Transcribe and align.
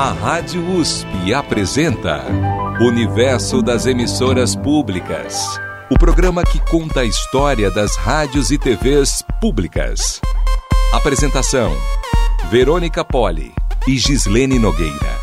A 0.00 0.12
Rádio 0.12 0.66
USP 0.78 1.34
apresenta 1.34 2.24
Universo 2.80 3.60
das 3.60 3.84
Emissoras 3.84 4.56
Públicas. 4.56 5.46
O 5.90 5.98
programa 5.98 6.42
que 6.42 6.58
conta 6.70 7.00
a 7.00 7.04
história 7.04 7.70
das 7.70 7.96
rádios 7.96 8.50
e 8.50 8.56
TVs 8.56 9.22
públicas. 9.42 10.18
Apresentação: 10.94 11.76
Verônica 12.50 13.04
Poli 13.04 13.52
e 13.86 13.98
Gislene 13.98 14.58
Nogueira. 14.58 15.20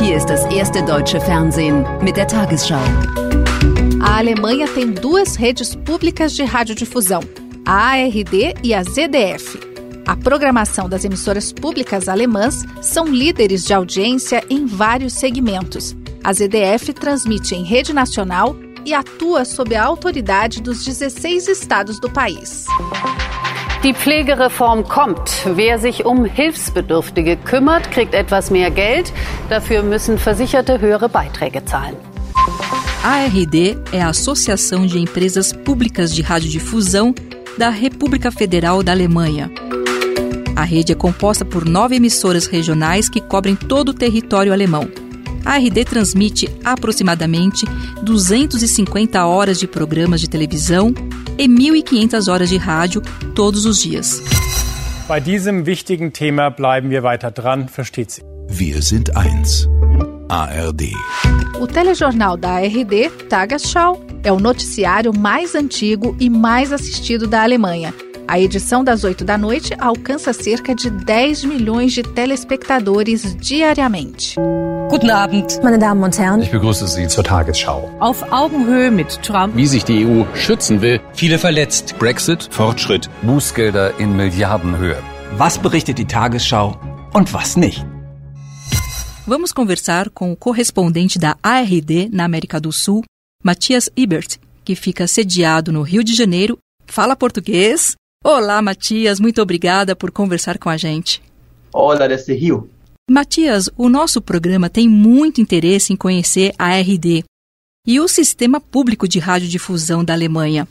Hier 0.00 0.16
ist 0.16 0.30
das 0.30 0.42
erste 0.46 0.80
deutsche 0.80 1.20
Fernsehen 1.20 1.84
mit 2.00 2.16
der 2.16 2.26
Tagesschau. 2.26 2.80
A 4.00 4.16
Alemanha 4.16 4.66
tem 4.66 4.92
duas 4.92 5.36
redes 5.36 5.74
públicas 5.74 6.32
de 6.32 6.44
radiodifusão, 6.44 7.20
a 7.66 7.90
ARD 7.90 8.54
e 8.64 8.72
a 8.72 8.82
ZDF. 8.82 9.69
A 10.06 10.16
programação 10.16 10.88
das 10.88 11.04
emissoras 11.04 11.52
públicas 11.52 12.08
alemãs 12.08 12.64
são 12.80 13.06
líderes 13.06 13.64
de 13.64 13.72
audiência 13.72 14.42
em 14.50 14.66
vários 14.66 15.12
segmentos. 15.12 15.96
A 16.22 16.32
ZDF 16.32 16.92
transmite 16.92 17.54
em 17.54 17.64
rede 17.64 17.92
nacional 17.92 18.56
e 18.84 18.92
atua 18.92 19.44
sob 19.44 19.74
a 19.74 19.84
autoridade 19.84 20.60
dos 20.60 20.84
16 20.84 21.48
estados 21.48 22.00
do 22.00 22.10
país. 22.10 22.66
Die 23.82 23.94
Pflegereform 23.94 24.82
kommt. 24.82 25.30
Wer 25.46 25.78
sich 25.78 26.04
um 26.04 26.24
Hilfsbedürftige 26.24 27.36
kümmert, 27.36 27.90
kriegt 27.90 28.14
etwas 28.14 28.50
mehr 28.50 28.70
Geld. 28.70 29.10
Dafür 29.48 29.82
müssen 29.82 30.18
Versicherte 30.18 30.78
höhere 30.78 31.08
Beiträge 31.08 31.64
zahlen. 31.64 31.96
A 33.02 33.24
ARD 33.24 33.78
é 33.92 34.02
a 34.02 34.08
Associação 34.08 34.84
de 34.84 34.98
Empresas 34.98 35.54
Públicas 35.54 36.14
de 36.14 36.20
Radiodifusão 36.20 37.14
da 37.56 37.70
República 37.70 38.30
Federal 38.30 38.82
da 38.82 38.92
Alemanha. 38.92 39.50
A 40.60 40.62
rede 40.62 40.92
é 40.92 40.94
composta 40.94 41.42
por 41.42 41.66
nove 41.66 41.96
emissoras 41.96 42.44
regionais 42.44 43.08
que 43.08 43.18
cobrem 43.18 43.56
todo 43.56 43.88
o 43.88 43.94
território 43.94 44.52
alemão. 44.52 44.90
A 45.42 45.56
RD 45.56 45.86
transmite 45.86 46.50
aproximadamente 46.62 47.64
250 48.02 49.24
horas 49.24 49.58
de 49.58 49.66
programas 49.66 50.20
de 50.20 50.28
televisão 50.28 50.92
e 51.38 51.48
1.500 51.48 52.30
horas 52.30 52.50
de 52.50 52.58
rádio 52.58 53.00
todos 53.34 53.64
os 53.64 53.78
dias. 53.78 54.22
Bei 55.08 55.18
diesem 55.18 55.64
wichtigen 55.64 56.10
Thema 56.10 56.50
bleiben 56.50 56.90
wir 56.90 57.02
weiter 57.02 57.30
dran, 57.30 57.66
versteht 57.66 58.10
sie. 58.10 58.22
Wir 58.50 58.82
sind 58.82 59.16
eins. 59.16 59.66
ARD. 60.28 60.92
O 61.58 61.66
telejornal 61.66 62.36
da 62.36 62.56
ARD, 62.56 63.08
Tagesschau, 63.30 63.98
é 64.22 64.30
o 64.30 64.38
noticiário 64.38 65.10
mais 65.16 65.54
antigo 65.54 66.14
e 66.20 66.28
mais 66.28 66.70
assistido 66.70 67.26
da 67.26 67.42
Alemanha. 67.42 67.94
A 68.30 68.38
edição 68.38 68.84
das 68.84 69.02
8 69.02 69.24
da 69.24 69.36
noite 69.36 69.74
alcança 69.76 70.32
cerca 70.32 70.72
de 70.72 70.88
10 70.88 71.46
milhões 71.46 71.92
de 71.92 72.04
telespectadores 72.04 73.34
diariamente. 73.34 74.36
Guten 74.88 75.10
Abend, 75.10 75.60
meine 75.64 75.78
Damen 75.78 76.04
und 76.04 76.16
Herren. 76.16 76.40
Ich 76.40 76.52
begrüße 76.52 76.86
Sie 76.86 77.08
zur 77.08 77.24
Tagesschau. 77.24 77.90
Auf 77.98 78.22
Augenhöhe 78.30 78.92
mit 78.92 79.20
Trump. 79.24 79.56
Wie 79.56 79.66
sich 79.66 79.84
die 79.84 80.06
EU 80.06 80.22
schützen 80.36 80.80
will. 80.80 81.00
Viele 81.12 81.40
verletzt. 81.40 81.96
Brexit. 81.98 82.48
Fortschritt. 82.52 83.10
Bußgelder 83.22 83.98
in 83.98 84.14
Milliardenhöhe. 84.16 85.02
Was 85.36 85.58
berichtet 85.58 85.98
die 85.98 86.06
Tagesschau 86.06 86.78
und 87.12 87.34
was 87.34 87.56
nicht? 87.56 87.84
Vamos 89.26 89.52
conversar 89.52 90.08
com 90.08 90.30
o 90.30 90.36
correspondente 90.36 91.18
da 91.18 91.34
ARD 91.42 92.08
na 92.12 92.26
América 92.26 92.60
do 92.60 92.70
Sul, 92.70 93.02
Matias 93.42 93.90
Ibert, 93.96 94.38
que 94.64 94.76
fica 94.76 95.08
sediado 95.08 95.72
no 95.72 95.82
Rio 95.82 96.04
de 96.04 96.14
Janeiro, 96.14 96.56
fala 96.86 97.16
português. 97.16 97.96
Olá, 98.22 98.60
Matias, 98.60 99.18
muito 99.18 99.40
obrigada 99.40 99.96
por 99.96 100.10
conversar 100.10 100.58
com 100.58 100.68
a 100.68 100.76
gente. 100.76 101.22
Olá, 101.72 102.06
desse 102.06 102.34
Rio. 102.34 102.68
Matias, 103.10 103.70
o 103.78 103.88
nosso 103.88 104.20
programa 104.20 104.68
tem 104.68 104.86
muito 104.86 105.40
interesse 105.40 105.90
em 105.94 105.96
conhecer 105.96 106.52
a 106.58 106.66
ARD 106.66 107.24
e 107.86 107.98
o 107.98 108.06
sistema 108.06 108.60
público 108.60 109.08
de 109.08 109.18
radiodifusão 109.18 110.04
da 110.04 110.12
Alemanha. 110.12 110.68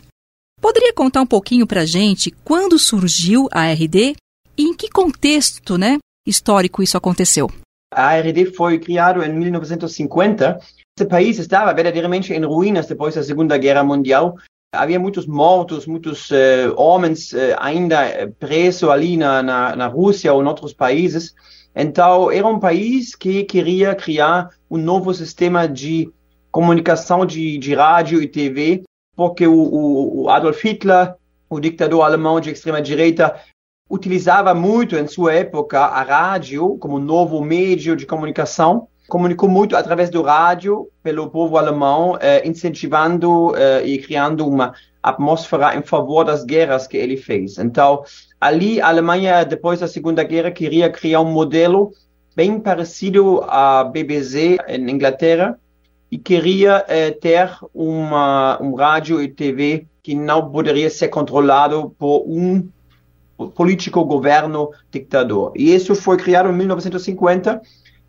Poderia 0.61 0.93
contar 0.93 1.21
um 1.21 1.25
pouquinho 1.25 1.65
para 1.65 1.81
a 1.81 1.85
gente 1.85 2.29
quando 2.43 2.77
surgiu 2.77 3.49
a 3.51 3.61
ARD 3.61 4.15
e 4.55 4.63
em 4.63 4.75
que 4.75 4.87
contexto 4.87 5.75
né, 5.75 5.97
histórico 6.27 6.83
isso 6.83 6.97
aconteceu? 6.97 7.49
A 7.91 8.09
ARD 8.09 8.45
foi 8.55 8.77
criado 8.77 9.23
em 9.23 9.33
1950. 9.33 10.59
Esse 10.95 11.09
país 11.09 11.39
estava 11.39 11.73
verdadeiramente 11.73 12.31
em 12.31 12.45
ruínas 12.45 12.85
depois 12.85 13.15
da 13.15 13.23
Segunda 13.23 13.57
Guerra 13.57 13.83
Mundial. 13.83 14.35
Havia 14.71 14.99
muitos 14.99 15.25
mortos, 15.25 15.87
muitos 15.87 16.29
uh, 16.29 16.73
homens 16.77 17.33
uh, 17.33 17.55
ainda 17.57 18.31
presos 18.37 18.87
ali 18.87 19.17
na, 19.17 19.41
na, 19.41 19.75
na 19.75 19.87
Rússia 19.87 20.31
ou 20.31 20.43
em 20.43 20.45
outros 20.45 20.73
países. 20.73 21.33
Então, 21.75 22.31
era 22.31 22.45
um 22.45 22.59
país 22.59 23.15
que 23.15 23.43
queria 23.43 23.95
criar 23.95 24.49
um 24.69 24.77
novo 24.77 25.11
sistema 25.11 25.67
de 25.67 26.11
comunicação 26.51 27.25
de, 27.25 27.57
de 27.57 27.73
rádio 27.73 28.21
e 28.21 28.27
TV, 28.27 28.83
porque 29.15 29.47
o, 29.47 30.23
o 30.23 30.29
Adolf 30.29 30.63
Hitler, 30.63 31.15
o 31.49 31.59
ditador 31.59 32.03
alemão 32.03 32.39
de 32.39 32.51
extrema-direita, 32.51 33.39
utilizava 33.89 34.53
muito 34.53 34.95
em 34.95 35.07
sua 35.07 35.33
época 35.33 35.79
a 35.79 36.03
rádio 36.03 36.77
como 36.77 36.99
novo 36.99 37.41
meio 37.41 37.95
de 37.95 38.05
comunicação. 38.05 38.87
Comunicou 39.09 39.49
muito 39.49 39.75
através 39.75 40.09
do 40.09 40.21
rádio 40.21 40.87
pelo 41.01 41.29
povo 41.29 41.57
alemão, 41.57 42.17
eh, 42.21 42.47
incentivando 42.47 43.55
eh, 43.55 43.83
e 43.85 43.97
criando 43.97 44.47
uma 44.47 44.73
atmosfera 45.01 45.75
em 45.75 45.81
favor 45.81 46.23
das 46.23 46.45
guerras 46.45 46.85
que 46.85 46.95
ele 46.95 47.17
fez. 47.17 47.57
Então, 47.57 48.03
ali 48.39 48.79
a 48.79 48.87
Alemanha, 48.87 49.43
depois 49.43 49.79
da 49.79 49.87
Segunda 49.87 50.23
Guerra, 50.23 50.51
queria 50.51 50.89
criar 50.89 51.21
um 51.21 51.31
modelo 51.31 51.91
bem 52.35 52.59
parecido 52.59 53.43
à 53.47 53.83
BBC 53.83 54.57
em 54.67 54.89
Inglaterra 54.91 55.59
e 56.11 56.17
queria 56.17 56.85
eh, 56.87 57.11
ter 57.11 57.51
uma, 57.73 58.61
um 58.61 58.75
rádio 58.75 59.21
e 59.21 59.27
TV 59.27 59.87
que 60.03 60.15
não 60.15 60.51
poderia 60.51 60.89
ser 60.89 61.07
controlado 61.07 61.95
por 61.97 62.23
um 62.27 62.69
político 63.55 64.03
governo 64.03 64.71
ditador. 64.91 65.53
E 65.55 65.73
isso 65.73 65.95
foi 65.95 66.17
criado 66.17 66.49
em 66.49 66.53
1950 66.53 67.61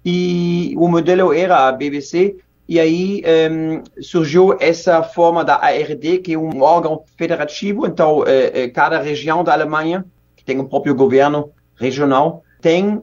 e 0.05 0.75
o 0.77 0.89
modelo 0.89 1.33
era 1.33 1.69
a 1.69 1.73
BBC 1.73 2.37
e 2.69 2.79
aí 2.79 3.23
um, 3.51 3.83
surgiu 4.01 4.57
essa 4.61 5.03
forma 5.03 5.45
da 5.45 5.57
ARD, 5.57 6.19
que 6.19 6.35
é 6.35 6.39
um 6.39 6.63
órgão 6.63 7.03
federativo, 7.19 7.85
então 7.85 8.23
eh, 8.25 8.69
cada 8.69 9.01
região 9.01 9.43
da 9.43 9.53
Alemanha, 9.53 10.05
que 10.37 10.45
tem 10.45 10.61
um 10.61 10.69
próprio 10.69 10.95
governo 10.95 11.51
regional, 11.75 12.45
tem 12.61 13.03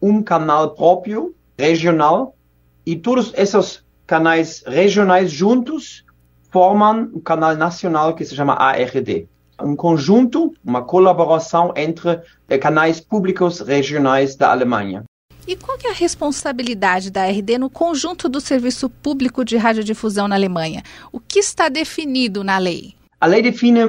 um 0.00 0.22
canal 0.22 0.76
próprio, 0.76 1.34
regional, 1.58 2.36
e 2.86 2.94
todos 2.94 3.32
esses 3.36 3.84
canais 4.06 4.62
regionais 4.64 5.28
juntos 5.28 6.04
formam 6.52 7.10
um 7.12 7.20
canal 7.20 7.56
nacional 7.56 8.14
que 8.14 8.24
se 8.24 8.36
chama 8.36 8.54
ARD 8.54 9.28
um 9.62 9.76
conjunto, 9.76 10.54
uma 10.64 10.82
colaboração 10.82 11.72
entre 11.76 12.20
canais 12.60 13.00
públicos 13.00 13.60
regionais 13.60 14.34
da 14.34 14.50
Alemanha. 14.50 15.04
E 15.50 15.56
qual 15.56 15.76
é 15.82 15.88
a 15.88 15.92
responsabilidade 15.92 17.10
da 17.10 17.26
RD 17.26 17.58
no 17.58 17.68
conjunto 17.68 18.28
do 18.28 18.40
serviço 18.40 18.88
público 18.88 19.44
de 19.44 19.56
radiodifusão 19.56 20.28
na 20.28 20.36
Alemanha? 20.36 20.80
O 21.10 21.18
que 21.18 21.40
está 21.40 21.68
definido 21.68 22.44
na 22.44 22.56
lei? 22.56 22.94
A 23.20 23.26
lei 23.26 23.42
define 23.42 23.80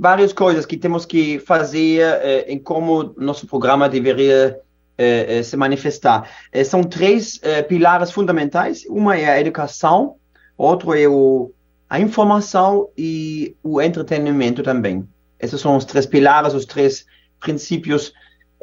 várias 0.00 0.32
coisas 0.32 0.64
que 0.64 0.78
temos 0.78 1.04
que 1.04 1.38
fazer 1.40 2.00
eh, 2.00 2.46
em 2.48 2.58
como 2.58 3.14
nosso 3.18 3.46
programa 3.46 3.86
deveria 3.86 4.58
eh, 4.96 5.42
se 5.42 5.58
manifestar. 5.58 6.26
Eh, 6.50 6.64
são 6.64 6.82
três 6.82 7.38
pilares 7.68 8.10
fundamentais. 8.10 8.86
Uma 8.88 9.14
é 9.14 9.28
a 9.28 9.38
educação, 9.38 10.16
outro 10.56 10.94
é 10.94 11.06
o 11.06 11.52
a 11.86 12.00
informação 12.00 12.88
e 12.96 13.54
o 13.62 13.78
entretenimento 13.78 14.62
também. 14.62 15.06
Esses 15.38 15.60
são 15.60 15.76
os 15.76 15.84
três 15.84 16.06
pilares, 16.06 16.54
os 16.54 16.64
três 16.64 17.04
princípios. 17.40 18.14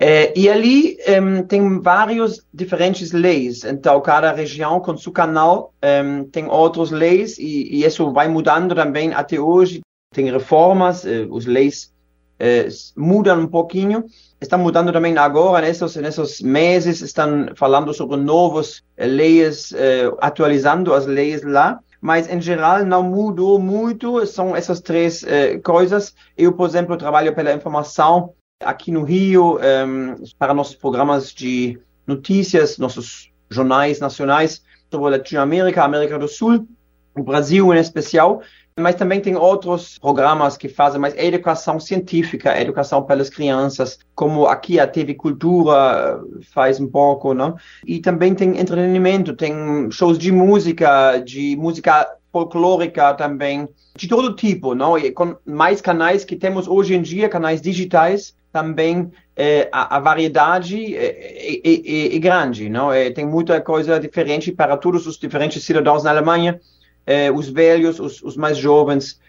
É, 0.04 0.34
e 0.36 0.50
ali 0.50 0.98
um, 1.22 1.44
tem 1.44 1.80
várias 1.80 2.44
diferentes 2.52 3.12
leis. 3.12 3.64
Então, 3.64 4.02
cada 4.02 4.32
região 4.32 4.80
com 4.80 4.98
seu 4.98 5.12
canal 5.12 5.74
um, 6.04 6.24
tem 6.24 6.48
outras 6.50 6.90
leis 6.90 7.38
e, 7.38 7.70
e, 7.72 7.86
isso 7.86 8.12
vai 8.12 8.28
mudando 8.28 8.74
também 8.74 9.14
até 9.14 9.40
hoje. 9.40 9.82
Tem 10.12 10.32
reformas, 10.32 11.04
uh, 11.04 11.38
as 11.38 11.46
leis 11.46 11.94
uh, 12.42 13.00
mudam 13.00 13.42
um 13.42 13.48
pouquinho. 13.48 14.04
Está 14.42 14.58
mudando 14.58 14.92
também 14.92 15.16
agora, 15.20 15.68
nesses, 15.68 15.96
nesses 15.98 16.42
meses, 16.42 17.02
estão 17.02 17.50
falando 17.56 17.94
sobre 17.94 18.18
novas 18.18 18.80
uh, 18.80 19.06
leis, 19.06 19.72
atualizando 20.20 20.96
as 20.96 21.06
leis 21.06 21.44
lá 21.44 21.80
mas 22.04 22.28
em 22.28 22.42
geral 22.42 22.84
não 22.84 23.04
mudou 23.04 23.60
muito, 23.60 24.26
são 24.26 24.56
essas 24.56 24.82
três 24.82 25.24
coisas. 25.64 26.16
Eu, 26.36 26.52
por 26.52 26.68
exemplo, 26.68 26.98
trabalho 26.98 27.36
pela 27.36 27.54
informação 27.54 28.34
aqui 28.64 28.92
no 28.92 29.04
Rio, 29.04 29.58
um, 29.58 30.24
para 30.38 30.54
nossos 30.54 30.76
programas 30.76 31.34
de 31.34 31.80
notícias, 32.06 32.78
nossos 32.78 33.32
jornais 33.50 34.00
nacionais 34.00 34.62
sobre 34.90 35.12
Latinoamérica, 35.12 35.84
América 35.84 36.18
do 36.18 36.28
Sul. 36.28 36.68
o 37.16 37.24
Brasil 37.24 37.74
em 37.74 37.80
especial, 37.80 38.42
mas 38.80 38.96
também 38.96 39.20
tem 39.20 39.36
outros 39.36 39.98
programas 40.00 40.56
que 40.58 40.70
fazem 40.70 41.00
mais 41.00 41.14
educação 41.18 41.80
científica, 41.80 42.60
educação 42.60 43.04
pelas 43.04 43.30
crianças, 43.30 44.00
como 44.16 44.46
aqui 44.46 44.80
a 44.80 44.88
TV 44.88 45.14
Cultura 45.14 46.22
faz 46.54 46.80
um 46.80 46.88
pouco, 46.88 47.34
não? 47.34 47.58
E 47.86 48.00
também 48.00 48.34
tem 48.34 48.60
entretenimento, 48.60 49.36
tem 49.36 49.92
shows 49.92 50.18
de 50.18 50.32
música, 50.32 51.18
de 51.18 51.56
música 51.58 52.08
folclórica 52.32 53.14
também, 53.14 53.68
de 53.96 54.08
todo 54.08 54.36
tipo, 54.36 54.74
não? 54.74 54.98
E 54.98 55.12
com 55.12 55.36
mais 55.46 55.82
canais 55.82 56.24
que 56.24 56.36
temos 56.36 56.68
hoje 56.68 56.96
em 56.96 57.02
dia, 57.02 57.28
canais 57.28 57.62
digitais, 57.62 58.34
também 58.52 59.12
é, 59.36 59.70
a, 59.72 59.96
a, 59.98 60.00
variedade 60.00 60.96
é, 60.96 61.60
é, 61.64 62.16
é, 62.16 62.20
grande, 62.20 62.70
não? 62.70 62.92
É, 62.92 63.10
tem 63.10 63.26
muita 63.26 63.60
coisa 63.62 64.00
diferente 64.00 64.52
para 64.52 64.76
todos 64.78 65.08
os 65.08 65.18
diferentes 65.18 65.64
cidadãos 65.64 66.04
na 66.04 66.10
Alemanha, 66.10 66.60
é, 67.06 67.32
os 67.32 67.50
velhos, 67.50 68.00
os, 68.00 68.22
os 68.22 68.36
mais 68.36 68.58
jovens. 68.58 69.20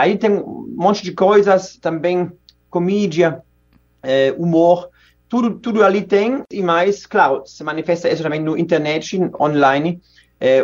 Aí 0.00 0.18
tem 0.18 0.32
um 0.32 0.74
monte 0.76 1.04
de 1.04 1.12
coisas 1.12 1.76
também, 1.76 2.32
comédia, 2.68 3.40
humor, 4.36 4.88
tudo, 5.28 5.56
tudo 5.56 5.84
ali 5.84 6.02
tem 6.02 6.42
e 6.50 6.60
mais, 6.64 7.06
claro, 7.06 7.44
se 7.46 7.62
manifesta 7.62 8.08
isso 8.08 8.24
também 8.24 8.42
no 8.42 8.58
internet, 8.58 9.16
online. 9.40 10.00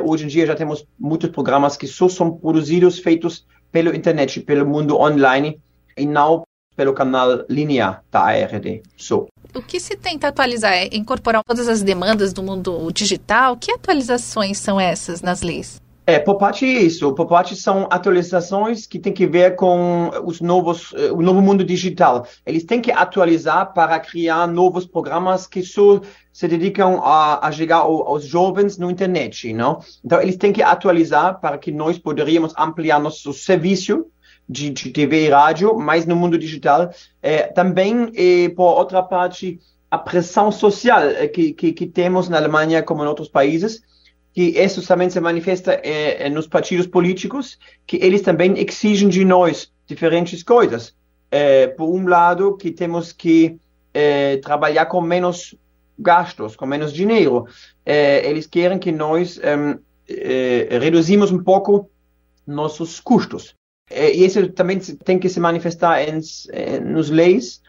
hoje 0.04 0.24
em 0.24 0.26
dia 0.26 0.46
já 0.46 0.56
temos 0.56 0.84
muitos 0.98 1.30
programas 1.30 1.76
que 1.76 1.86
só 1.86 2.08
são 2.08 2.36
produzidos, 2.36 2.98
feitos 2.98 3.46
pelo 3.70 3.94
internet, 3.94 4.40
pelo 4.40 4.66
mundo 4.66 4.96
online 4.96 5.60
e 5.96 6.04
não 6.04 6.42
pelo 6.76 6.92
canal 6.92 7.44
linear 7.48 8.02
da 8.10 8.20
ARD. 8.20 8.82
So. 8.96 9.26
O 9.54 9.62
que 9.62 9.78
se 9.78 9.96
tenta 9.96 10.28
atualizar 10.28 10.72
é 10.72 10.88
incorporar 10.92 11.42
todas 11.44 11.68
as 11.68 11.82
demandas 11.82 12.32
do 12.32 12.42
mundo 12.42 12.90
digital? 12.92 13.56
Que 13.56 13.70
atualizações 13.70 14.58
são 14.58 14.80
essas 14.80 15.22
nas 15.22 15.42
leis? 15.42 15.80
É, 16.06 16.18
por 16.18 16.36
parte 16.36 16.66
isso, 16.66 17.14
por 17.14 17.26
parte 17.26 17.56
são 17.56 17.88
atualizações 17.90 18.86
que 18.86 18.98
têm 18.98 19.12
que 19.12 19.26
ver 19.26 19.56
com 19.56 20.10
os 20.26 20.38
novos, 20.38 20.92
eh, 20.94 21.10
o 21.10 21.22
novo 21.22 21.40
mundo 21.40 21.64
digital. 21.64 22.26
Eles 22.44 22.62
têm 22.62 22.78
que 22.78 22.92
atualizar 22.92 23.72
para 23.72 23.98
criar 23.98 24.46
novos 24.46 24.84
programas 24.84 25.46
que 25.46 25.62
só 25.62 26.02
se 26.30 26.46
dedicam 26.46 27.00
a, 27.02 27.46
a 27.46 27.50
chegar 27.50 27.78
aos 27.78 28.26
jovens 28.26 28.76
no 28.76 28.90
internet, 28.90 29.50
não? 29.54 29.78
Então 30.04 30.20
eles 30.20 30.36
têm 30.36 30.52
que 30.52 30.62
atualizar 30.62 31.40
para 31.40 31.56
que 31.56 31.72
nós 31.72 31.98
poderíamos 31.98 32.52
ampliar 32.58 33.00
nosso 33.00 33.32
serviço 33.32 34.04
de, 34.48 34.70
de 34.70 34.90
TV 34.90 35.26
e 35.26 35.30
rádio, 35.30 35.74
mas 35.78 36.06
no 36.06 36.16
mundo 36.16 36.38
digital. 36.38 36.90
É, 37.22 37.44
também, 37.44 38.10
e, 38.14 38.50
por 38.50 38.78
outra 38.78 39.02
parte, 39.02 39.58
a 39.90 39.98
pressão 39.98 40.50
social 40.50 41.02
é, 41.02 41.28
que, 41.28 41.52
que, 41.52 41.72
que, 41.72 41.86
temos 41.86 42.28
na 42.28 42.36
Alemanha, 42.36 42.82
como 42.82 43.04
em 43.04 43.06
outros 43.06 43.28
países, 43.28 43.82
que 44.32 44.42
isso 44.60 44.86
também 44.86 45.08
se 45.08 45.20
manifesta 45.20 45.72
é, 45.72 46.28
nos 46.28 46.46
partidos 46.46 46.86
políticos, 46.86 47.58
que 47.86 47.96
eles 47.96 48.20
também 48.20 48.54
exigem 48.58 49.08
de 49.08 49.24
nós 49.24 49.72
diferentes 49.86 50.42
coisas. 50.42 50.94
É, 51.30 51.68
por 51.68 51.88
um 51.88 52.06
lado, 52.06 52.56
que 52.56 52.70
temos 52.70 53.12
que 53.12 53.56
é, 53.92 54.36
trabalhar 54.38 54.86
com 54.86 55.00
menos 55.00 55.54
gastos, 55.96 56.56
com 56.56 56.66
menos 56.66 56.92
dinheiro. 56.92 57.46
Eles 57.86 58.48
querem 58.48 58.80
que 58.80 58.90
nós 58.90 59.38
reduzimos 60.68 61.30
um 61.30 61.40
pouco 61.40 61.88
nossos 62.44 62.98
custos. 62.98 63.54
É, 63.90 64.14
e 64.14 64.24
isso 64.24 64.48
também 64.50 64.78
tem 64.78 65.18
que 65.18 65.28
se 65.28 65.40
manifestar 65.40 66.02
em, 66.02 66.20
em, 66.52 66.80
nos 66.80 67.10
leis. 67.10 67.60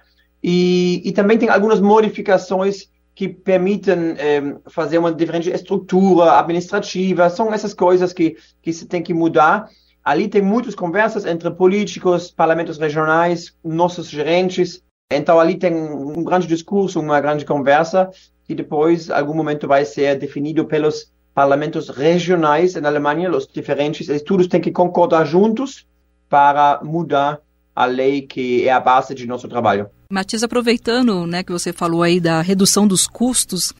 E, 0.43 1.01
e 1.03 1.11
também 1.11 1.37
tem 1.37 1.49
algumas 1.49 1.79
modificações 1.79 2.89
que 3.13 3.29
permitem 3.29 4.15
é, 4.17 4.57
fazer 4.69 4.97
uma 4.97 5.13
diferente 5.13 5.49
estrutura 5.49 6.37
administrativa. 6.37 7.29
São 7.29 7.53
essas 7.53 7.73
coisas 7.73 8.13
que, 8.13 8.37
que 8.61 8.73
se 8.73 8.85
tem 8.85 9.01
que 9.01 9.13
mudar. 9.13 9.69
Ali 10.03 10.27
tem 10.27 10.41
muitas 10.41 10.75
conversas 10.75 11.25
entre 11.25 11.49
políticos, 11.51 12.29
parlamentos 12.29 12.77
regionais, 12.77 13.55
nossos 13.63 14.09
gerentes. 14.09 14.83
Então, 15.11 15.39
ali 15.39 15.57
tem 15.57 15.73
um 15.73 16.23
grande 16.23 16.47
discurso, 16.47 16.99
uma 16.99 17.19
grande 17.21 17.45
conversa, 17.45 18.09
que 18.43 18.53
depois, 18.53 19.09
em 19.09 19.13
algum 19.13 19.33
momento, 19.33 19.67
vai 19.67 19.85
ser 19.85 20.17
definido 20.17 20.65
pelos 20.65 21.11
parlamentos 21.33 21.89
regionais 21.89 22.75
na 22.75 22.87
Alemanha. 22.87 23.31
Os 23.31 23.47
diferentes 23.47 24.09
estudos 24.09 24.47
têm 24.47 24.61
que 24.61 24.71
concordar 24.71 25.25
juntos 25.25 25.87
para 26.29 26.79
mudar 26.83 27.39
a 27.75 27.85
lei 27.85 28.21
que 28.21 28.67
é 28.67 28.71
a 28.71 28.79
base 28.79 29.13
de 29.13 29.27
nosso 29.27 29.47
trabalho. 29.47 29.89
Matias, 30.11 30.43
aproveitando 30.43 31.27
né, 31.27 31.43
que 31.43 31.51
você 31.51 31.73
falou 31.73 32.01
aí 32.01 32.19
da 32.19 32.41
redução 32.41 32.87
dos 32.87 33.05
custos, 33.05 33.73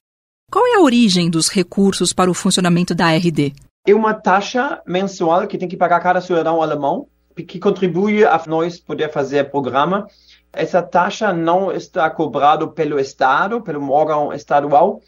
qual 0.52 0.66
é 0.68 0.76
a 0.76 0.82
origem 0.82 1.30
dos 1.30 1.50
recursos 1.50 2.14
para 2.14 2.30
o 2.30 2.34
funcionamento 2.34 2.94
da 2.94 3.12
RD? 3.12 3.54
É 3.88 3.94
uma 3.94 4.14
taxa 4.14 4.82
mensual 4.86 5.48
que 5.48 5.58
tem 5.58 5.68
que 5.68 5.78
pagar 5.78 6.00
cada 6.00 6.20
cidadão 6.20 6.62
alemão, 6.62 7.08
que 7.36 7.60
contribui 7.60 8.26
a 8.26 8.42
nós 8.48 8.80
poder 8.80 9.12
fazer 9.12 9.50
programa. 9.52 10.08
Essa 10.52 10.82
taxa 10.82 11.34
não 11.34 11.72
está 11.72 12.10
cobrada 12.10 12.68
pelo 12.68 13.00
Estado, 13.00 13.62
pelo 13.62 13.92
órgão 13.92 14.34
estadual, 14.34 15.02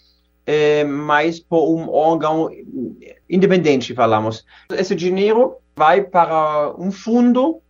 é, 0.45 0.83
mas 0.83 1.39
por 1.39 1.75
um 1.75 1.89
órgão 1.89 2.49
independente, 3.29 3.93
falamos. 3.93 4.45
Esse 4.71 4.95
dinheiro 4.95 5.55
vai 5.77 6.01
para 6.01 6.73
um 6.75 6.91
fundo 6.91 7.61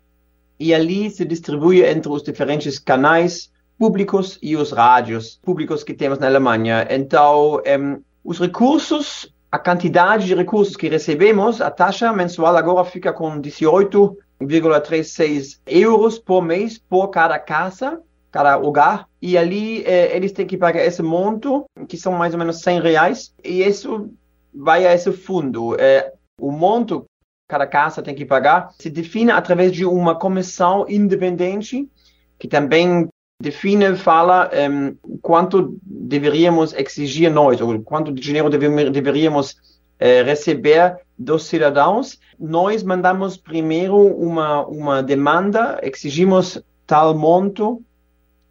e 0.58 0.74
ali 0.74 1.12
se 1.12 1.26
distribui 1.26 1.84
entre 1.84 2.10
os 2.10 2.24
diferentes 2.24 2.80
canais 2.80 3.52
públicos 3.78 4.40
e 4.42 4.56
os 4.56 4.72
rádios 4.72 5.38
públicos 5.44 5.84
que 5.84 5.94
temos 5.94 6.18
na 6.18 6.28
Alemanha. 6.28 6.88
Então, 6.90 7.58
um, 7.58 8.02
os 8.24 8.40
recursos, 8.40 9.30
a 9.52 9.60
quantidade 9.60 10.26
de 10.26 10.34
recursos 10.34 10.78
que 10.78 10.88
recebemos, 10.88 11.60
a 11.60 11.70
taxa 11.70 12.14
mensual 12.14 12.56
agora 12.56 12.86
fica 12.86 13.12
com 13.12 13.42
18,36 13.42 15.60
euros 15.68 16.18
por 16.18 16.42
mês 16.42 16.78
por 16.78 17.10
cada 17.10 17.38
casa, 17.38 18.02
cada 18.32 18.58
hogar. 18.58 19.06
E 19.22 19.38
ali 19.38 19.84
eh, 19.86 20.16
eles 20.16 20.32
têm 20.32 20.48
que 20.48 20.56
pagar 20.58 20.86
esse 20.86 21.04
monto, 21.04 21.66
que 21.90 21.98
são 21.98 22.14
mais 22.14 22.34
ou 22.34 22.40
menos 22.40 22.62
100 22.62 22.80
reais, 22.80 23.34
e 23.44 23.64
isso 23.64 24.10
vai 24.54 24.88
a 24.88 24.94
esse 24.94 25.12
fundo. 25.12 25.76
Eh, 25.78 26.14
o 26.40 26.52
monto 26.52 27.06
cada 27.48 27.66
casa 27.66 28.02
tem 28.02 28.14
que 28.14 28.26
pagar, 28.26 28.74
se 28.78 28.90
define 28.90 29.32
através 29.32 29.72
de 29.72 29.86
uma 29.86 30.16
comissão 30.16 30.86
independente 30.90 31.90
que 32.38 32.48
também 32.48 33.08
define, 33.42 33.96
fala 33.96 34.50
um, 34.70 34.96
quanto 35.22 35.78
deveríamos 35.82 36.74
exigir 36.74 37.32
nós, 37.32 37.62
ou 37.62 37.82
quanto 37.82 38.12
dinheiro 38.12 38.50
deveríamos 38.50 39.52
uh, 39.52 40.26
receber 40.26 40.98
dos 41.18 41.46
cidadãos. 41.46 42.20
Nós 42.38 42.84
mandamos 42.84 43.38
primeiro 43.38 43.96
uma, 43.96 44.66
uma 44.66 45.02
demanda, 45.02 45.80
exigimos 45.82 46.62
tal 46.86 47.16
monto 47.16 47.82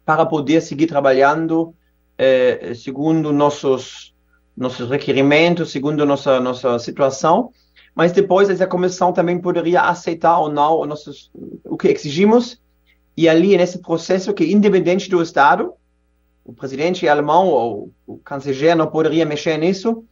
para 0.05 0.25
poder 0.25 0.61
seguir 0.61 0.87
trabalhando 0.87 1.61
uh, 1.69 2.75
segundo 2.75 3.31
nossos, 3.31 4.13
nossos 4.55 4.89
requerimentos, 4.89 5.71
segundo 5.71 6.05
nossa, 6.05 6.39
nossa 6.39 6.79
situação 6.79 7.51
mas 7.97 8.11
depois 8.11 8.47
essa 8.47 8.67
comissão 8.67 9.11
também 9.11 9.39
poderia 9.39 9.81
aceitar 9.81 10.37
ou 10.37 10.51
não 10.51 10.75
o, 10.75 10.87
o 11.65 11.75
que 11.75 11.87
exigimos, 11.87 12.61
e 13.17 13.27
ali 13.27 13.57
nesse 13.57 13.79
processo 13.79 14.35
que 14.35 14.53
independente 14.53 15.09
do 15.09 15.19
Estado, 15.19 15.73
o 16.45 16.53
presidente 16.53 17.07
alemão 17.09 17.47
ou 17.47 17.91
o 18.05 18.19
chanceler 18.29 18.75
não 18.75 18.85
poderia 18.85 19.25
mexer 19.25 19.57
nisso 19.57 20.05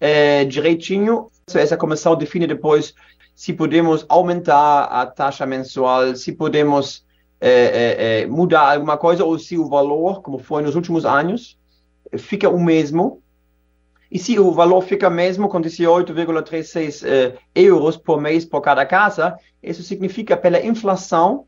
é, 0.00 0.44
direitinho. 0.44 1.28
Essa 1.54 1.76
comissão 1.76 2.16
define 2.16 2.48
depois 2.48 2.94
se 3.32 3.52
podemos 3.52 4.04
aumentar 4.08 4.86
a 4.86 5.06
taxa 5.06 5.46
mensual, 5.46 6.16
se 6.16 6.32
podemos 6.32 7.06
é, 7.40 8.22
é, 8.22 8.26
mudar 8.26 8.74
alguma 8.74 8.98
coisa 8.98 9.24
ou 9.24 9.38
se 9.38 9.56
o 9.56 9.68
valor, 9.68 10.20
como 10.20 10.38
foi 10.38 10.62
nos 10.62 10.74
últimos 10.74 11.06
anos, 11.06 11.56
fica 12.18 12.50
o 12.50 12.58
mesmo. 12.60 13.22
E 14.10 14.18
se 14.18 14.38
o 14.40 14.50
valor 14.50 14.82
fica 14.82 15.08
mesmo 15.08 15.48
com 15.48 15.60
18,36 15.60 17.06
eh, 17.06 17.38
euros 17.54 17.96
por 17.96 18.20
mês 18.20 18.44
por 18.44 18.60
cada 18.60 18.84
casa, 18.84 19.36
isso 19.62 19.84
significa 19.84 20.36
pela 20.36 20.64
inflação, 20.64 21.44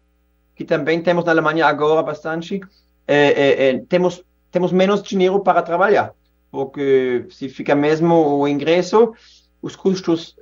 que 0.54 0.64
também 0.64 1.02
temos 1.02 1.24
na 1.24 1.32
Alemanha 1.32 1.66
agora 1.66 2.02
bastante, 2.02 2.60
eh, 3.08 3.74
eh, 3.74 3.82
temos, 3.88 4.22
temos 4.52 4.70
menos 4.70 5.02
dinheiro 5.02 5.40
para 5.40 5.60
trabalhar. 5.60 6.12
Porque 6.52 7.26
se 7.30 7.48
fica 7.48 7.74
mesmo 7.74 8.38
o 8.38 8.46
ingresso, 8.46 9.12
os 9.60 9.74
custos 9.74 10.36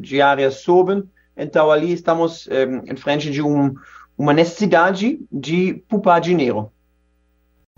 diários 0.00 0.62
sobem, 0.62 1.04
então 1.36 1.70
ali 1.70 1.92
estamos 1.92 2.48
em 2.86 2.96
frente 2.96 3.30
de 3.30 3.42
um, 3.42 3.74
uma 4.16 4.32
necessidade 4.32 5.20
de 5.30 5.74
poupar 5.86 6.18
dinheiro. 6.18 6.72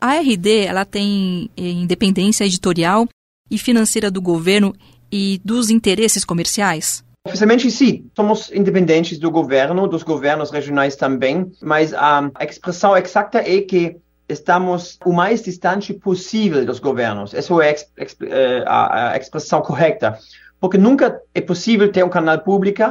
A 0.01 0.21
RD 0.21 0.67
ela 0.67 0.85
tem 0.85 1.51
independência 1.57 2.45
editorial 2.45 3.09
e 3.51 3.59
financeira 3.59 4.11
do 4.11 4.21
governo 4.21 4.75
e 5.11 5.41
dos 5.45 5.71
interesses 5.71 6.25
comerciais? 6.25 7.05
Oficialmente, 7.27 7.71
sim. 7.71 8.07
Somos 8.15 8.51
independentes 8.53 9.19
do 9.19 9.31
governo, 9.31 9.89
dos 9.89 10.03
governos 10.03 10.51
regionais 10.51 10.97
também, 10.97 11.51
mas 11.63 11.95
a 11.95 12.31
expressão 12.41 12.97
exata 12.97 13.39
é 13.39 13.63
que 13.63 13.97
estamos 14.29 14.99
o 15.05 15.13
mais 15.13 15.43
distante 15.43 15.95
possível 15.95 16.65
dos 16.65 16.79
governos. 16.79 17.33
Essa 17.33 17.55
é 17.63 18.65
a, 18.67 19.17
expressão 19.17 19.63
correta. 19.63 20.19
porque 20.61 20.79
nunca 20.79 21.21
é 21.35 21.41
possível 21.41 21.91
ter 21.91 22.05
um 22.05 22.11
canal 22.11 22.39
público 22.41 22.83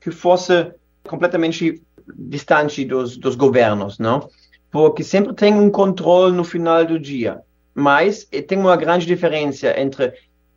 que 0.00 0.10
fosse 0.10 0.72
completamente 1.04 1.82
distante 2.16 2.84
dos, 2.84 3.16
dos 3.16 3.34
governos, 3.34 3.98
não? 3.98 4.28
Porque 4.70 5.02
sempre 5.02 5.34
tem 5.34 5.54
um 5.54 5.70
controle 5.70 6.34
no 6.34 6.44
final 6.44 6.84
do 6.84 6.98
dia. 6.98 7.40
Mas 7.74 8.24
tem 8.46 8.58
uma 8.58 8.76
grande 8.76 9.06
diferença 9.06 9.78
entre 9.78 10.12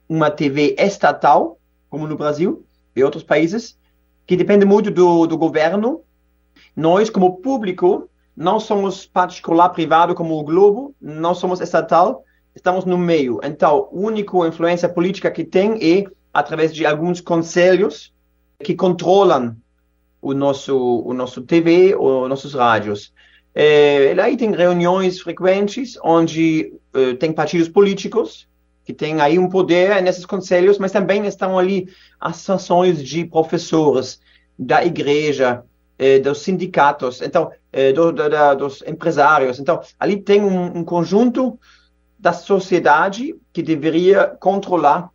uma 0.08 0.30
TV 0.30 0.76
estatal, 0.78 1.58
como 1.90 2.08
no 2.08 2.18
Brasil 2.18 2.66
e 2.96 3.04
outros 3.04 3.24
países, 3.24 3.78
que 4.26 4.36
depende 4.36 4.66
muito 4.66 4.92
do, 4.92 5.26
do 5.28 5.38
governo. 5.38 6.02
Nós, 6.76 7.10
como 7.10 7.38
público, 7.38 8.10
não 8.36 8.60
somos 8.60 9.06
particular 9.06 9.70
privado 9.70 10.16
como 10.16 10.38
o 10.38 10.44
Globo, 10.44 10.96
não 11.00 11.36
somos 11.36 11.62
estatal, 11.62 12.24
estamos 12.56 12.86
no 12.86 12.98
meio. 12.98 13.40
Então, 13.44 13.70
a 13.92 13.96
única 13.96 14.38
influência 14.48 14.90
política 14.90 15.30
que 15.30 15.44
tem 15.44 15.74
é 15.82 16.06
através 16.34 16.74
de 16.74 16.86
alguns 16.86 17.22
conselhos 17.22 18.14
que 18.64 18.74
controlam 18.74 19.56
o 20.22 20.34
nosso, 20.34 20.76
o 20.78 21.14
nosso 21.14 21.42
TV 21.42 21.94
ou 21.96 22.28
nossos 22.28 22.54
rádios. 22.54 23.14
É, 23.54 24.16
aí 24.20 24.36
tem 24.36 24.52
reuniões 24.52 25.20
frequentes 25.20 25.98
onde 26.04 26.74
tem 27.20 27.32
partidos 27.32 27.68
políticos 27.68 28.48
que 28.86 28.94
têm 28.94 29.22
aí 29.22 29.40
um 29.40 29.50
poder 29.50 30.02
nesses 30.02 30.26
conselhos, 30.26 30.78
mas 30.78 30.92
também 30.92 31.26
estão 31.26 31.58
ali 31.58 31.88
associações 32.20 33.02
de 33.02 33.26
professores 33.26 34.20
da 34.60 34.84
igreja, 34.86 35.64
eh, 35.98 36.20
dos 36.20 36.40
sindicatos, 36.40 37.22
então 37.22 37.52
eh, 37.72 37.94
do, 37.94 38.12
do, 38.12 38.56
dos 38.58 38.84
empresários. 38.86 39.60
Então 39.60 39.82
ali 40.00 40.18
tem 40.18 40.42
um, 40.42 40.80
um, 40.80 40.84
conjunto 40.84 41.58
da 42.20 42.34
sociedade 42.34 43.36
que 43.54 43.64
deveria 43.64 44.28
controlar 44.28 45.10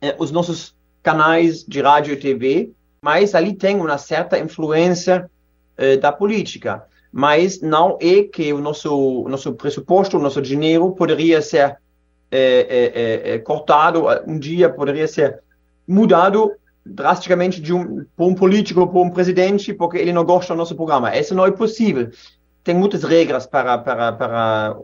eh, 0.00 0.16
os 0.18 0.30
nossos 0.30 0.74
canais 1.02 1.62
de 1.62 1.80
rádio 1.82 2.14
e 2.14 2.16
TV 2.16 2.72
mas 3.04 3.34
ali 3.34 3.52
tem 3.52 3.76
uma 3.76 3.98
certa 3.98 4.38
influência 4.38 5.30
eh, 5.76 5.98
da 5.98 6.10
política. 6.10 6.86
Mas 7.16 7.60
não 7.60 7.96
é 8.00 8.24
que 8.24 8.52
o 8.52 8.60
nosso, 8.60 9.24
nosso 9.28 9.54
pressuposto, 9.54 10.18
o 10.18 10.20
nosso 10.20 10.42
dinheiro 10.42 10.90
poderia 10.90 11.40
ser 11.40 11.76
eh, 12.28 13.22
eh, 13.24 13.38
cortado 13.38 14.06
um 14.26 14.36
dia, 14.36 14.68
poderia 14.68 15.06
ser 15.06 15.40
mudado 15.86 16.50
drasticamente 16.84 17.60
de 17.60 17.72
um, 17.72 18.04
por 18.16 18.26
um 18.26 18.34
político, 18.34 18.84
por 18.88 19.06
um 19.06 19.10
presidente, 19.10 19.72
porque 19.72 19.98
ele 19.98 20.12
não 20.12 20.24
gosta 20.24 20.54
do 20.54 20.58
nosso 20.58 20.74
programa. 20.74 21.16
Isso 21.16 21.36
não 21.36 21.46
é 21.46 21.52
possível. 21.52 22.10
Tem 22.64 22.74
muitas 22.74 23.04
regras 23.04 23.46
para, 23.46 23.78
para, 23.78 24.12
para 24.12 24.76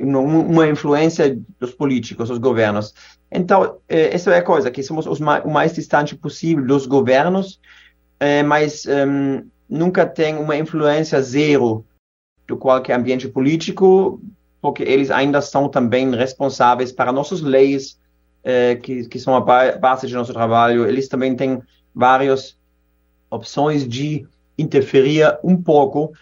uma 0.00 0.66
influência 0.66 1.38
dos 1.60 1.72
políticos, 1.72 2.30
dos 2.30 2.38
governos. 2.38 2.94
Então, 3.30 3.76
é, 3.86 4.14
essa 4.14 4.32
é 4.32 4.38
a 4.38 4.42
coisa, 4.42 4.70
que 4.70 4.82
somos 4.82 5.04
o 5.06 5.50
mais 5.50 5.74
distante 5.74 6.16
possível 6.16 6.64
dos 6.64 6.86
governos, 6.86 7.60
é, 8.18 8.42
mas 8.42 8.86
um, 8.86 9.44
nunca 9.68 10.06
tem 10.06 10.36
uma 10.36 10.56
influência 10.56 11.20
zero 11.22 11.84
do 12.46 12.56
qualquer 12.56 12.94
ambiente 12.94 13.28
político, 13.28 14.20
porque 14.60 14.82
eles 14.82 15.10
ainda 15.10 15.40
são 15.40 15.68
também 15.68 16.14
responsáveis 16.14 16.92
para 16.92 17.12
nossas 17.12 17.40
leis, 17.40 17.98
é, 18.42 18.76
que, 18.76 19.08
que 19.08 19.18
são 19.18 19.34
a 19.34 19.40
base 19.40 20.06
de 20.06 20.14
nosso 20.14 20.32
trabalho. 20.32 20.86
Eles 20.86 21.08
também 21.08 21.34
têm 21.34 21.62
várias 21.94 22.56
opções 23.30 23.88
de 23.88 24.26
interferir 24.56 25.38
um 25.42 25.56
pouco 25.56 26.12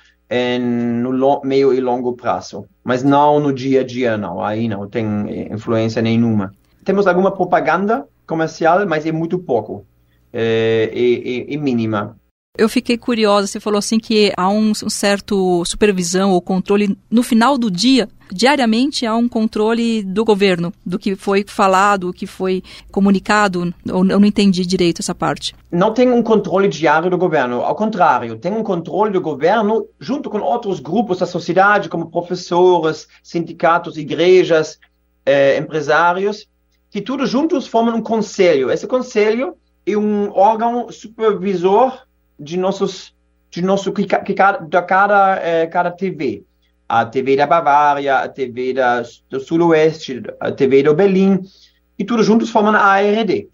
no 0.58 1.42
meio 1.44 1.74
e 1.74 1.80
longo 1.80 2.14
prazo, 2.14 2.64
mas 2.82 3.02
não 3.02 3.38
no 3.38 3.52
dia 3.52 3.82
a 3.82 3.84
dia, 3.84 4.16
não. 4.16 4.42
Aí 4.42 4.66
não 4.66 4.88
tem 4.88 5.04
influência 5.52 6.00
nenhuma 6.00 6.54
temos 6.84 7.06
alguma 7.06 7.30
propaganda 7.30 8.06
comercial, 8.26 8.86
mas 8.86 9.06
é 9.06 9.12
muito 9.12 9.38
pouco, 9.38 9.86
é, 10.32 10.90
é, 10.92 11.54
é, 11.54 11.56
mínima. 11.56 12.16
Eu 12.58 12.68
fiquei 12.68 12.98
curiosa, 12.98 13.46
você 13.46 13.58
falou 13.58 13.78
assim 13.78 13.98
que 13.98 14.30
há 14.36 14.46
um, 14.50 14.72
um, 14.72 14.90
certo 14.90 15.64
supervisão 15.64 16.32
ou 16.32 16.42
controle 16.42 16.98
no 17.10 17.22
final 17.22 17.56
do 17.56 17.70
dia, 17.70 18.10
diariamente 18.30 19.06
há 19.06 19.16
um 19.16 19.26
controle 19.26 20.02
do 20.02 20.22
governo, 20.22 20.70
do 20.84 20.98
que 20.98 21.16
foi 21.16 21.46
falado, 21.48 22.08
do 22.08 22.12
que 22.12 22.26
foi 22.26 22.62
comunicado, 22.90 23.72
ou 23.90 24.04
eu 24.06 24.20
não 24.20 24.26
entendi 24.26 24.66
direito 24.66 25.00
essa 25.00 25.14
parte. 25.14 25.54
Não 25.70 25.94
tem 25.94 26.10
um 26.10 26.22
controle 26.22 26.68
diário 26.68 27.08
do 27.08 27.16
governo, 27.16 27.62
ao 27.62 27.74
contrário, 27.74 28.36
tem 28.36 28.52
um 28.52 28.62
controle 28.62 29.14
do 29.14 29.20
governo 29.22 29.86
junto 29.98 30.28
com 30.28 30.38
outros 30.38 30.78
grupos 30.78 31.20
da 31.20 31.26
sociedade, 31.26 31.88
como 31.88 32.10
professores, 32.10 33.08
sindicatos, 33.22 33.96
igrejas, 33.96 34.78
eh, 35.24 35.56
empresários, 35.56 36.46
que 36.90 37.00
todos 37.00 37.30
juntos 37.30 37.66
formam 37.66 37.96
um 37.96 38.02
conselho. 38.02 38.70
Esse 38.70 38.86
conselho 38.86 39.56
é 39.86 39.96
um 39.96 40.30
órgão 40.32 40.92
supervisor 40.92 41.98
de 42.38 42.56
nossos 42.56 43.14
de 43.52 43.60
nosso 43.60 43.92
que, 43.92 44.06
da 44.06 44.82
cada, 44.82 45.36
eh, 45.36 45.66
cada 45.66 45.90
TV. 45.90 46.42
A 46.88 47.04
TV 47.04 47.36
da 47.36 47.46
Bavária, 47.46 48.16
a 48.16 48.28
TV 48.28 48.72
da, 48.72 49.02
do 49.28 49.40
Sudoeste, 49.40 50.22
a 50.40 50.50
TV 50.50 50.82
do 50.82 50.94
Berlim, 50.94 51.40
e 51.98 52.04
todos 52.04 52.24
juntos 52.24 52.48
formam 52.48 52.74
a 52.74 52.80
ARD. 52.80 53.48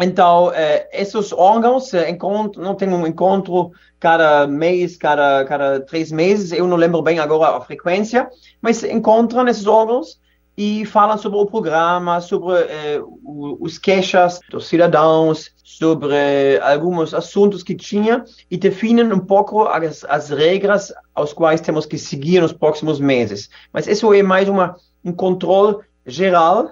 Então, 0.00 0.50
eh, 0.54 0.88
esses 0.92 1.30
órgãos 1.32 1.92
eh, 1.92 2.08
encontram, 2.10 2.64
não 2.64 2.74
tem 2.74 2.88
um 2.88 3.06
encontro 3.06 3.70
cada 4.00 4.46
mês, 4.46 4.96
cada, 4.96 5.44
cada 5.44 5.80
três 5.80 6.10
meses, 6.10 6.50
eu 6.50 6.66
não 6.66 6.76
lembro 6.76 7.02
bem 7.02 7.18
agora 7.18 7.56
a 7.56 7.60
frequência, 7.60 8.28
mas 8.62 8.82
encontram 8.82 9.46
esses 9.46 9.66
órgãos 9.66 10.18
e 10.56 10.84
falam 10.86 11.18
sobre 11.18 11.38
o 11.38 11.46
programa, 11.46 12.20
sobre 12.20 12.54
eh, 12.54 13.00
os 13.24 13.76
queixas 13.76 14.38
dos 14.50 14.68
cidadãos, 14.68 15.50
sobre 15.62 16.14
eh, 16.14 16.60
alguns 16.62 17.12
assuntos 17.12 17.62
que 17.62 17.74
tinha 17.74 18.24
e 18.48 18.56
definem 18.56 19.12
um 19.12 19.18
pouco 19.18 19.64
as, 19.64 20.04
as, 20.04 20.30
regras 20.30 20.92
aos 21.14 21.32
quais 21.32 21.60
temos 21.60 21.86
que 21.86 21.98
seguir 21.98 22.40
nos 22.40 22.52
próximos 22.52 23.00
meses. 23.00 23.50
Mas 23.72 23.88
isso 23.88 24.12
é 24.14 24.22
mais 24.22 24.48
uma, 24.48 24.76
um 25.04 25.12
controle 25.12 25.78
geral 26.06 26.70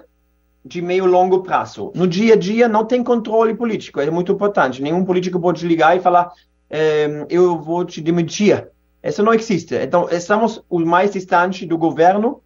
de 0.63 0.81
meio 0.81 1.05
longo 1.05 1.43
prazo. 1.43 1.91
No 1.93 2.07
dia 2.07 2.35
a 2.35 2.37
dia 2.37 2.69
não 2.69 2.85
tem 2.85 3.03
controle 3.03 3.53
político, 3.53 3.99
é 3.99 4.09
muito 4.09 4.31
importante. 4.31 4.81
Nenhum 4.81 5.03
político 5.03 5.39
pode 5.39 5.67
ligar 5.67 5.97
e 5.97 5.99
falar 5.99 6.31
eh, 6.69 7.25
eu 7.29 7.59
vou 7.59 7.83
te 7.83 7.99
demitir. 7.99 8.69
Isso 9.03 9.21
não 9.21 9.33
existe. 9.33 9.75
Então, 9.75 10.07
estamos 10.09 10.63
o 10.69 10.79
mais 10.79 11.11
distante 11.11 11.65
do 11.65 11.77
governo 11.77 12.41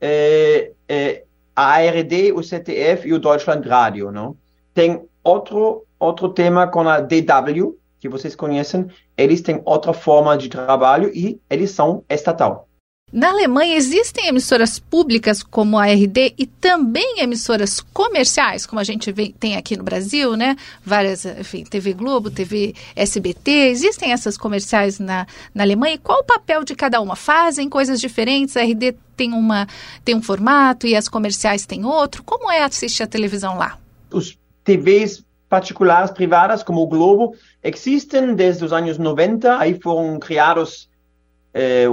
é, 0.00 0.72
é, 0.88 1.24
a 1.54 1.64
ARD, 1.64 2.32
o 2.32 2.42
ZDF 2.42 3.08
e 3.08 3.12
o 3.12 3.18
Deutschland 3.18 3.66
Radio, 3.68 4.10
não? 4.10 4.36
Tem 4.74 5.02
outro 5.24 5.86
outro 5.98 6.28
tema 6.28 6.66
com 6.66 6.86
a 6.88 7.00
DW, 7.00 7.78
que 7.98 8.08
vocês 8.08 8.36
conhecem, 8.36 8.86
eles 9.16 9.40
têm 9.40 9.60
outra 9.64 9.92
forma 9.92 10.36
de 10.36 10.48
trabalho 10.48 11.10
e 11.14 11.40
eles 11.48 11.70
são 11.70 12.04
estatal. 12.08 12.65
Na 13.12 13.28
Alemanha 13.28 13.76
existem 13.76 14.26
emissoras 14.26 14.80
públicas 14.80 15.40
como 15.40 15.78
a 15.78 15.86
RD 15.86 16.34
e 16.36 16.44
também 16.44 17.20
emissoras 17.20 17.80
comerciais, 17.80 18.66
como 18.66 18.80
a 18.80 18.84
gente 18.84 19.12
vê, 19.12 19.32
tem 19.38 19.56
aqui 19.56 19.76
no 19.76 19.84
Brasil, 19.84 20.36
né? 20.36 20.56
Várias, 20.84 21.24
enfim, 21.24 21.62
TV 21.62 21.92
Globo, 21.92 22.32
TV 22.32 22.74
SBT, 22.96 23.68
existem 23.68 24.10
essas 24.10 24.36
comerciais 24.36 24.98
na, 24.98 25.24
na 25.54 25.62
Alemanha. 25.62 25.94
E 25.94 25.98
qual 25.98 26.18
o 26.18 26.24
papel 26.24 26.64
de 26.64 26.74
cada 26.74 27.00
uma? 27.00 27.14
Fazem 27.14 27.70
coisas 27.70 28.00
diferentes? 28.00 28.56
A 28.56 28.62
RD 28.62 28.96
tem, 29.16 29.32
uma, 29.32 29.68
tem 30.04 30.16
um 30.16 30.22
formato 30.22 30.84
e 30.84 30.96
as 30.96 31.08
comerciais 31.08 31.64
têm 31.64 31.84
outro? 31.84 32.24
Como 32.24 32.50
é 32.50 32.64
assistir 32.64 33.04
a 33.04 33.06
televisão 33.06 33.56
lá? 33.56 33.78
Os 34.10 34.36
TVs 34.64 35.24
particulares, 35.48 36.10
privadas, 36.10 36.64
como 36.64 36.82
o 36.82 36.88
Globo, 36.88 37.36
existem 37.62 38.34
desde 38.34 38.64
os 38.64 38.72
anos 38.72 38.98
90, 38.98 39.58
aí 39.58 39.78
foram 39.80 40.18
criados 40.18 40.88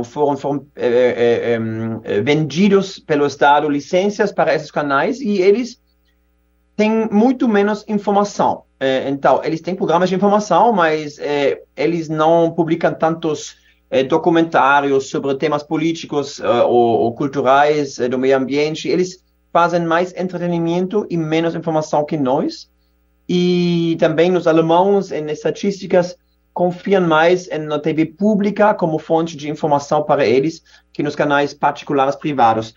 foram, 0.03 0.35
foram 0.35 0.67
eh, 0.75 1.57
eh, 2.03 2.21
vendidos 2.21 2.99
pelo 2.99 3.25
Estado 3.25 3.69
licenças 3.69 4.31
para 4.31 4.53
esses 4.53 4.69
canais 4.69 5.21
e 5.21 5.41
eles 5.41 5.79
têm 6.75 7.07
muito 7.09 7.47
menos 7.47 7.85
informação. 7.87 8.63
então, 9.07 9.41
eles 9.43 9.61
têm 9.61 9.75
programas 9.75 10.09
de 10.09 10.15
informação, 10.15 10.73
mas 10.73 11.17
eles 11.77 12.09
não 12.09 12.51
publicam 12.51 12.93
tantos 12.93 13.55
documentários 14.09 15.09
sobre 15.09 15.35
temas 15.35 15.63
políticos 15.63 16.41
ou, 16.41 16.99
ou, 17.03 17.13
culturais 17.13 17.97
do 17.97 18.17
meio 18.17 18.35
ambiente. 18.35 18.89
Eles 18.89 19.23
fazem 19.53 19.85
mais 19.85 20.13
entretenimento 20.17 21.05
e 21.09 21.15
menos 21.15 21.55
informação 21.55 22.03
que 22.03 22.17
nós. 22.17 22.69
E 23.29 23.95
também 23.99 24.35
os 24.35 24.47
alemães, 24.47 25.11
em 25.11 25.25
estatísticas, 25.31 26.17
confiam 26.53 27.01
mais 27.01 27.49
na 27.49 27.79
TV 27.79 28.05
pública 28.05 28.73
como 28.73 28.99
fonte 28.99 29.35
de 29.35 29.49
informação 29.49 30.03
para 30.03 30.25
eles 30.25 30.63
que 30.93 31.01
nos 31.01 31.15
canais 31.15 31.53
particulares 31.53 32.15
privados. 32.15 32.73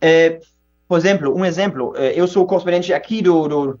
É, 0.00 0.40
por 0.86 0.96
exemplo, 0.98 1.36
um 1.36 1.44
exemplo, 1.44 1.92
é, 1.96 2.18
eu 2.18 2.26
sou 2.26 2.46
correspondente 2.46 2.92
aqui 2.94 3.20
do, 3.20 3.48
do, 3.48 3.80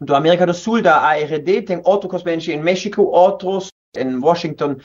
do 0.00 0.14
América 0.14 0.46
do 0.46 0.54
Sul, 0.54 0.80
da 0.80 0.96
ARD, 0.98 1.62
tem 1.62 1.80
outro 1.84 2.08
correspondente 2.08 2.52
em 2.52 2.60
México, 2.60 3.02
outros 3.02 3.68
em 3.96 4.16
Washington, 4.16 4.76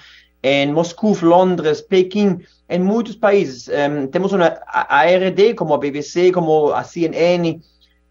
em 0.44 0.72
Moscou, 0.72 1.16
Londres, 1.22 1.82
Pequim, 1.82 2.40
em 2.68 2.80
muitos 2.80 3.16
países. 3.16 3.68
Um, 3.68 4.08
temos 4.08 4.34
uma 4.34 4.60
ARD, 4.66 5.54
como 5.56 5.74
a 5.74 5.78
BBC, 5.78 6.32
como 6.32 6.74
a 6.74 6.84
CNN, 6.84 7.62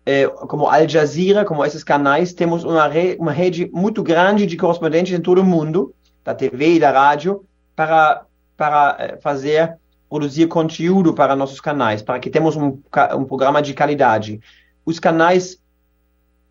eh, 0.06 0.26
como 0.26 0.68
Al 0.68 0.88
Jazeera, 0.88 1.44
como 1.44 1.64
esses 1.64 1.84
canais, 1.84 2.32
temos 2.32 2.64
uma, 2.64 2.88
re, 2.88 3.16
uma 3.18 3.32
rede 3.32 3.70
muito 3.72 4.02
grande 4.02 4.46
de 4.46 4.56
correspondentes 4.56 5.16
em 5.16 5.20
todo 5.20 5.40
o 5.40 5.44
mundo, 5.44 5.94
da 6.24 6.34
TV 6.34 6.74
e 6.74 6.80
da 6.80 6.90
rádio, 6.90 7.44
para, 7.76 8.24
para 8.56 8.96
eh, 8.98 9.18
fazer, 9.22 9.76
produzir 10.08 10.46
conteúdo 10.48 11.14
para 11.14 11.36
nossos 11.36 11.60
canais, 11.60 12.02
para 12.02 12.18
que 12.18 12.30
temos 12.30 12.56
um, 12.56 12.78
um 13.16 13.24
programa 13.24 13.62
de 13.62 13.74
qualidade. 13.74 14.40
Os 14.84 14.98
canais 14.98 15.58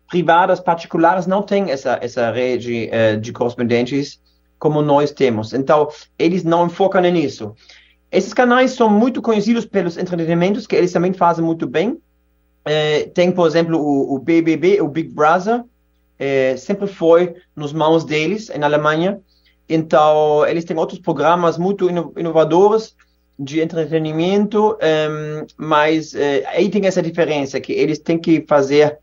privados, 0.08 0.60
particulares, 0.60 1.26
não 1.26 1.42
têm 1.42 1.70
essa, 1.70 1.98
essa 2.02 2.30
rede 2.30 2.88
eh, 2.90 3.16
de 3.16 3.32
correspondentes 3.32 4.20
como 4.58 4.82
nós 4.82 5.10
temos. 5.10 5.54
Então, 5.54 5.88
eles 6.18 6.44
não 6.44 6.68
focam 6.68 7.00
nisso. 7.00 7.54
Esses 8.12 8.34
canais 8.34 8.72
são 8.72 8.90
muito 8.90 9.22
conhecidos 9.22 9.64
pelos 9.64 9.96
entretenimentos 9.96 10.66
que 10.66 10.76
eles 10.76 10.92
também 10.92 11.12
fazem 11.12 11.44
muito 11.44 11.66
bem. 11.66 11.98
É, 12.64 13.04
tem, 13.14 13.32
por 13.32 13.46
exemplo, 13.46 13.78
o, 13.78 14.14
o, 14.14 14.18
BBB, 14.18 14.80
o 14.80 14.88
Big 14.88 15.08
Brother, 15.10 15.64
é, 16.18 16.56
sempre 16.56 16.86
foi 16.86 17.34
nos 17.56 17.72
mãos 17.72 18.04
deles, 18.04 18.50
na 18.58 18.66
Alemanha. 18.66 19.20
Então, 19.68 20.46
eles 20.46 20.64
têm 20.64 20.76
outros 20.76 20.98
programas 20.98 21.56
muito 21.56 21.88
inovadores 22.18 22.94
de 23.38 23.60
entretenimento, 23.60 24.76
um, 24.76 25.46
mas 25.56 26.14
é, 26.14 26.44
aí 26.48 26.68
tem 26.68 26.86
essa 26.86 27.00
diferença, 27.00 27.58
que 27.60 27.72
eles 27.72 27.98
têm 27.98 28.18
que 28.18 28.44
fazer 28.46 28.98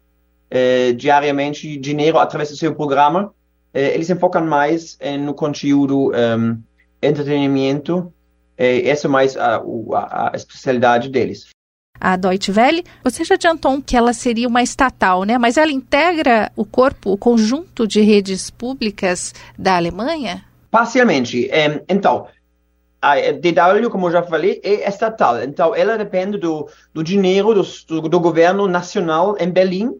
é, 0.49 0.91
diariamente 0.93 1.77
dinheiro 1.77 2.19
através 2.19 2.49
do 2.49 2.57
seu 2.57 2.75
programa. 2.75 3.33
É, 3.73 3.93
eles 3.95 4.07
se 4.07 4.15
focam 4.15 4.45
mais 4.45 4.97
no 5.19 5.33
conteúdo 5.33 6.11
um, 6.11 6.61
entretenimento 7.01 8.13
é, 8.57 8.89
essa 8.89 9.07
é 9.07 9.09
mais 9.09 9.37
a, 9.37 9.57
a, 9.57 10.31
a 10.33 10.35
especialidade 10.35 11.09
deles. 11.09 11.45
A 11.99 12.15
Deutsche 12.15 12.51
Welle, 12.51 12.83
você 13.03 13.23
já 13.23 13.35
adiantou 13.35 13.81
que 13.81 13.95
ela 13.95 14.13
seria 14.13 14.47
uma 14.47 14.61
estatal, 14.61 15.23
né? 15.23 15.37
Mas 15.37 15.57
ela 15.57 15.71
integra 15.71 16.51
o 16.55 16.65
corpo, 16.65 17.11
o 17.11 17.17
conjunto 17.17 17.87
de 17.87 18.01
redes 18.01 18.49
públicas 18.49 19.33
da 19.57 19.75
Alemanha? 19.75 20.43
Parcialmente. 20.69 21.49
Então, 21.87 22.27
a 23.01 23.15
DW, 23.15 23.89
como 23.89 24.11
já 24.11 24.23
falei, 24.23 24.59
é 24.63 24.87
estatal. 24.87 25.41
Então, 25.43 25.75
ela 25.75 25.97
depende 25.97 26.37
do, 26.37 26.69
do 26.93 27.03
dinheiro 27.03 27.53
do, 27.53 27.63
do, 27.87 28.09
do 28.09 28.19
governo 28.19 28.67
nacional 28.67 29.35
em 29.39 29.49
Berlim. 29.49 29.91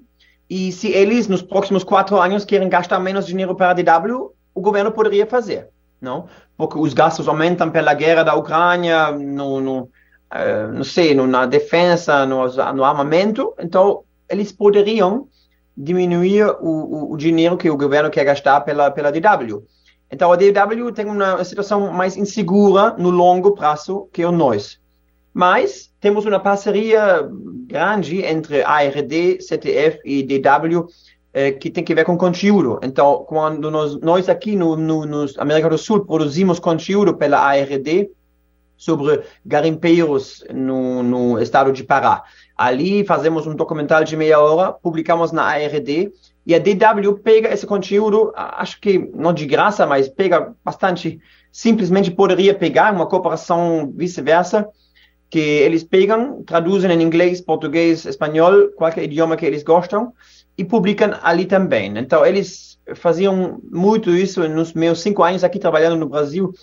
E 0.50 0.72
se 0.72 0.88
eles, 0.88 1.28
nos 1.28 1.42
próximos 1.42 1.84
quatro 1.84 2.20
anos, 2.20 2.46
querem 2.46 2.70
gastar 2.70 3.00
menos 3.00 3.26
dinheiro 3.26 3.56
para 3.56 3.72
a 3.72 3.74
DW, 3.74 4.34
o 4.54 4.62
governo 4.62 4.92
poderia 4.92 5.26
fazer 5.26 5.68
não? 6.02 6.28
Porque 6.56 6.78
os 6.78 6.94
gastos 6.94 7.28
aumentam 7.28 7.70
pela 7.70 7.94
guerra 7.94 8.24
da 8.24 8.36
Ucrânia, 8.36 9.12
no, 9.12 9.60
no 9.60 9.90
uh, 10.34 10.72
não 10.74 10.84
sei, 10.84 11.14
na 11.14 11.46
defesa, 11.46 12.26
no, 12.26 12.48
no, 12.74 12.84
armamento, 12.84 13.54
então 13.60 14.04
eles 14.30 14.52
poderiam 14.52 15.28
diminuir 15.76 16.46
o, 16.60 16.70
o, 16.70 17.14
o, 17.14 17.18
dinheiro 17.18 17.58
que 17.58 17.70
o 17.70 17.78
governo 17.78 18.10
quer 18.10 18.24
gastar 18.24 18.62
pela, 18.62 18.90
pela 18.92 19.12
DW. 19.12 19.64
Então 20.12 20.32
a 20.32 20.36
DW 20.36 20.92
tem 20.94 21.06
uma 21.06 21.44
situação 21.44 21.92
mais 21.92 22.18
insegura 22.18 22.96
no 22.98 23.10
longo 23.10 23.54
prazo 23.54 24.10
que 24.12 24.26
o 24.26 24.32
nós. 24.32 24.80
Mas 25.34 25.92
temos 26.00 26.26
uma 26.26 26.40
parceria 26.40 27.30
grande 27.68 28.24
entre 28.24 28.64
ARD, 28.64 29.40
CTF 29.40 30.00
e 30.04 30.24
DW 30.24 30.88
é, 31.38 31.52
que 31.52 31.70
tem 31.70 31.84
que 31.84 31.94
ver 31.94 32.04
com 32.04 32.18
conteúdo. 32.18 32.80
Então, 32.82 33.24
quando 33.28 33.70
nós, 33.70 34.00
nós 34.00 34.28
aqui 34.28 34.56
no, 34.56 34.76
no, 34.76 35.06
no, 35.06 35.26
América 35.38 35.70
do 35.70 35.78
Sul 35.78 36.04
produzimos 36.04 36.58
conteúdo 36.58 37.16
pela 37.16 37.38
ARD 37.40 38.10
sobre 38.78 39.24
garimpeiros 39.46 40.44
no, 40.54 41.02
no 41.02 41.42
estado 41.42 41.74
de 41.74 41.84
Pará. 41.84 42.24
Ali 42.56 43.04
fazemos 43.04 43.48
um 43.48 43.56
documentário 43.56 44.08
de 44.08 44.16
meia 44.16 44.40
hora, 44.40 44.72
publicamos 44.72 45.32
na 45.32 45.44
ARD 45.44 46.12
e 46.46 46.56
a 46.56 46.60
DW 46.60 47.16
pega 47.22 47.52
esse 47.52 47.68
conteúdo, 47.68 48.32
acho 48.36 48.80
que 48.80 48.98
não 49.14 49.34
de 49.34 49.46
graça, 49.46 49.86
mas 49.86 50.08
pega 50.08 50.54
bastante, 50.64 51.20
simplesmente 51.52 52.10
poderia 52.10 52.54
pegar 52.54 52.94
uma 52.94 53.06
cooperação 53.06 53.92
vice-versa, 53.94 54.66
que 55.30 55.40
eles 55.40 55.84
pegam, 55.84 56.42
traduzem 56.44 56.90
em 56.90 57.02
inglês, 57.02 57.42
português, 57.42 58.06
espanhol, 58.06 58.70
qualquer 58.78 59.04
idioma 59.04 59.36
que 59.36 59.46
eles 59.46 59.62
gostam, 59.62 60.14
e 60.58 60.64
publicam 60.64 61.20
ali 61.22 61.46
também. 61.46 61.98
Então, 61.98 62.26
eles 62.26 62.80
faziam 62.96 63.60
muito 63.70 64.12
isso 64.12 64.48
nos 64.48 64.74
meus 64.74 65.02
cinco 65.02 65.24
anos 65.24 65.44
aqui 65.44 65.60
trabalhando 65.60 65.98
no 65.98 66.08
Brasil. 66.08 66.54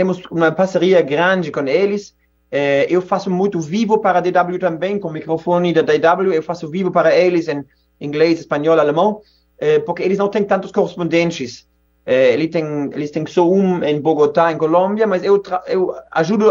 Temos 0.00 0.22
uma 0.30 0.50
parceria 0.50 1.02
grande 1.02 1.52
com 1.52 1.60
eles. 1.66 2.16
É, 2.50 2.86
eu 2.88 3.02
faço 3.02 3.30
muito 3.30 3.60
vivo 3.60 3.98
para 3.98 4.18
a 4.18 4.22
DW 4.22 4.58
também, 4.58 4.98
com 4.98 5.08
o 5.08 5.12
microfone 5.12 5.74
da 5.74 5.82
DW. 5.82 6.32
Eu 6.32 6.42
faço 6.42 6.70
vivo 6.70 6.90
para 6.90 7.14
eles 7.14 7.48
em 7.48 7.62
inglês, 8.00 8.40
espanhol, 8.40 8.80
alemão, 8.80 9.20
é, 9.58 9.78
porque 9.78 10.02
eles 10.02 10.16
não 10.16 10.30
têm 10.30 10.42
tantos 10.42 10.72
correspondentes. 10.72 11.68
É, 12.06 12.32
eles, 12.32 12.48
têm, 12.48 12.88
eles 12.94 13.10
têm 13.10 13.26
só 13.26 13.46
um 13.46 13.84
em 13.84 14.00
Bogotá, 14.00 14.50
em 14.50 14.56
Colômbia, 14.56 15.06
mas 15.06 15.22
eu, 15.22 15.42
eu 15.66 15.94
ajudo 16.12 16.50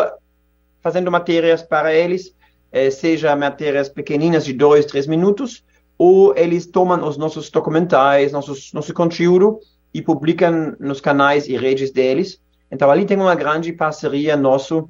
fazendo 0.79 1.09
matérias 1.09 1.63
para 1.63 1.91
eles, 1.91 2.35
seja 2.91 3.35
matérias 3.35 3.89
pequeninas 3.89 4.45
de 4.45 4.53
dois, 4.53 4.85
três 4.85 5.07
minutos, 5.07 5.63
ou 5.97 6.37
eles 6.37 6.67
tomam 6.67 7.03
os 7.03 7.17
nossos 7.17 7.49
documentais, 7.49 8.31
nossos, 8.31 8.71
nosso 8.73 8.93
conteúdo 8.93 9.59
e 9.91 10.03
publicam 10.03 10.75
nos 10.79 11.01
canais 11.01 11.47
e 11.47 11.57
redes 11.57 11.89
deles. 11.89 12.39
Então, 12.71 12.89
ali 12.89 13.05
tem 13.05 13.17
uma 13.17 13.35
grande 13.35 13.73
parceria 13.73 14.37
nosso 14.37 14.89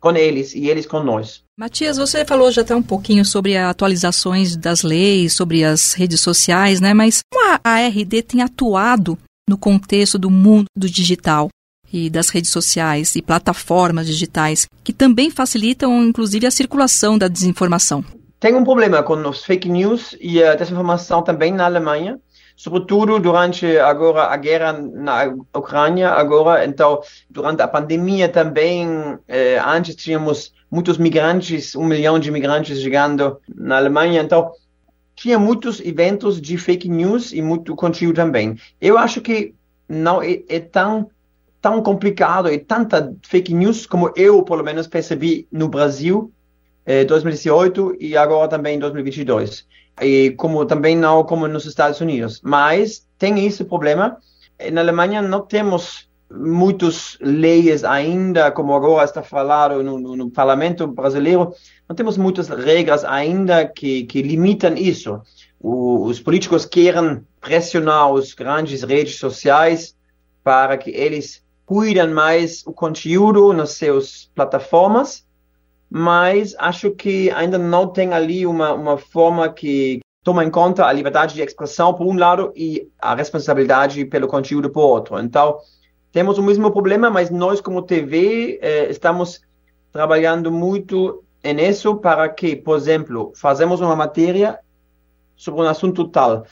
com 0.00 0.12
eles 0.12 0.54
e 0.54 0.68
eles 0.68 0.86
com 0.86 1.02
nós. 1.02 1.44
Matias, 1.58 1.98
você 1.98 2.24
falou 2.24 2.50
já 2.50 2.62
até 2.62 2.74
um 2.74 2.82
pouquinho 2.82 3.24
sobre 3.24 3.56
atualizações 3.56 4.56
das 4.56 4.82
leis, 4.82 5.34
sobre 5.34 5.62
as 5.62 5.92
redes 5.92 6.20
sociais, 6.20 6.80
né? 6.80 6.94
Mas 6.94 7.20
como 7.30 7.46
a 7.46 7.60
ARD 7.62 8.22
tem 8.22 8.40
atuado 8.40 9.18
no 9.48 9.58
contexto 9.58 10.18
do 10.18 10.30
mundo 10.30 10.64
do 10.76 10.88
digital 10.88 11.48
e 11.92 12.08
das 12.08 12.30
redes 12.30 12.50
sociais 12.50 13.14
e 13.14 13.20
plataformas 13.20 14.06
digitais, 14.06 14.66
que 14.82 14.92
também 14.92 15.30
facilitam, 15.30 16.02
inclusive, 16.02 16.46
a 16.46 16.50
circulação 16.50 17.18
da 17.18 17.28
desinformação? 17.28 18.02
Tem 18.38 18.54
um 18.54 18.64
problema 18.64 19.02
com 19.02 19.16
os 19.28 19.44
fake 19.44 19.68
news 19.68 20.16
e 20.18 20.42
a 20.42 20.54
desinformação 20.54 21.22
também 21.22 21.52
na 21.52 21.66
Alemanha, 21.66 22.18
sobretudo 22.60 23.18
durante 23.18 23.78
agora 23.78 24.24
a 24.24 24.36
guerra 24.36 24.74
na 24.74 25.34
Ucrânia 25.54 26.10
agora, 26.10 26.62
então 26.62 27.00
durante 27.30 27.62
a 27.62 27.66
pandemia 27.68 28.28
também, 28.28 28.86
eh, 29.26 29.58
antes 29.64 29.96
tínhamos 29.96 30.52
muitos 30.70 30.98
migrantes, 30.98 31.74
um 31.74 31.86
milhão 31.86 32.18
de 32.18 32.30
migrantes 32.30 32.78
chegando 32.78 33.40
na 33.48 33.78
Alemanha, 33.78 34.20
então 34.20 34.52
tinha 35.16 35.38
muitos 35.38 35.80
eventos 35.80 36.38
de 36.38 36.58
fake 36.58 36.86
news 36.86 37.32
e 37.32 37.40
muito 37.40 37.74
conteúdo 37.74 38.16
também. 38.16 38.58
Eu 38.78 38.98
acho 38.98 39.22
que 39.22 39.54
não 39.88 40.20
é, 40.20 40.42
é 40.46 40.60
tão 40.60 41.10
tão 41.62 41.82
complicado 41.82 42.50
e 42.50 42.58
tanta 42.58 43.14
fake 43.22 43.54
news 43.54 43.86
como 43.86 44.12
eu, 44.14 44.42
pelo 44.42 44.62
menos, 44.62 44.86
percebi 44.86 45.48
no 45.50 45.66
Brasil 45.66 46.30
2018 47.06 47.92
eh, 47.92 47.96
e 48.00 48.16
agora 48.18 48.48
também 48.48 48.78
2022. 48.78 49.66
E 50.00 50.30
como 50.32 50.64
também 50.64 50.96
não 50.96 51.24
como 51.24 51.46
nos 51.46 51.66
Estados 51.66 52.00
Unidos. 52.00 52.40
Mas 52.42 53.06
tem 53.18 53.44
esse 53.46 53.64
problema. 53.64 54.16
Na 54.72 54.80
Alemanha 54.80 55.22
não 55.22 55.42
temos 55.42 56.08
muitas 56.30 57.18
leis 57.20 57.82
ainda, 57.82 58.52
como 58.52 58.74
agora 58.74 59.04
está 59.04 59.22
falado 59.22 59.82
no, 59.82 59.98
no, 59.98 60.16
no, 60.16 60.30
parlamento 60.30 60.86
brasileiro, 60.86 61.52
não 61.88 61.96
temos 61.96 62.16
muitas 62.16 62.48
regras 62.48 63.04
ainda 63.04 63.66
que, 63.66 64.04
que 64.04 64.22
limitam 64.22 64.74
isso. 64.74 65.20
O, 65.58 66.04
os 66.04 66.20
políticos 66.20 66.64
querem 66.64 67.22
pressionar 67.40 68.12
os 68.12 68.32
grandes 68.32 68.82
redes 68.82 69.16
sociais 69.16 69.96
para 70.44 70.78
que 70.78 70.90
eles 70.90 71.42
cuidem 71.66 72.08
mais 72.08 72.64
o 72.66 72.72
conteúdo 72.72 73.52
nas 73.52 73.72
suas 73.72 74.30
plataformas 74.34 75.24
mas 75.90 76.54
acho 76.58 76.92
que 76.92 77.30
ainda 77.32 77.58
não 77.58 77.88
tem 77.88 78.12
ali 78.12 78.46
uma, 78.46 78.72
uma 78.72 78.96
forma 78.96 79.48
que 79.52 80.00
toma 80.22 80.44
em 80.44 80.50
conta 80.50 80.86
a 80.86 80.92
liberdade 80.92 81.34
de 81.34 81.42
expressão 81.42 81.92
por 81.92 82.06
um 82.06 82.16
lado 82.16 82.52
e 82.54 82.88
a 83.00 83.14
responsabilidade 83.14 84.04
pelo 84.04 84.28
conteúdo 84.28 84.70
por 84.70 84.82
outro. 84.82 85.18
Então, 85.18 85.58
temos 86.12 86.38
o 86.38 86.42
mesmo 86.42 86.70
problema, 86.70 87.10
mas 87.10 87.30
nós 87.30 87.60
como 87.60 87.82
TV 87.82 88.58
eh, 88.62 88.88
estamos 88.90 89.40
trabalhando 89.92 90.52
muito 90.52 91.24
nisso 91.42 91.96
para 91.96 92.28
que, 92.28 92.54
por 92.54 92.76
exemplo, 92.76 93.32
fazemos 93.34 93.80
uma 93.80 93.96
matéria 93.96 94.60
sobre 95.34 95.62
um 95.62 95.68
assunto 95.68 96.06
tal. 96.08 96.44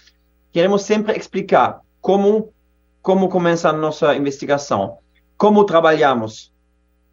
Queremos 0.51 0.83
sempre 0.83 1.17
explicar 1.17 1.81
como 2.01 2.53
como 3.01 3.29
começa 3.29 3.71
a 3.71 3.73
nossa 3.73 4.15
investigação, 4.15 4.99
como 5.37 5.65
trabalhamos, 5.65 6.53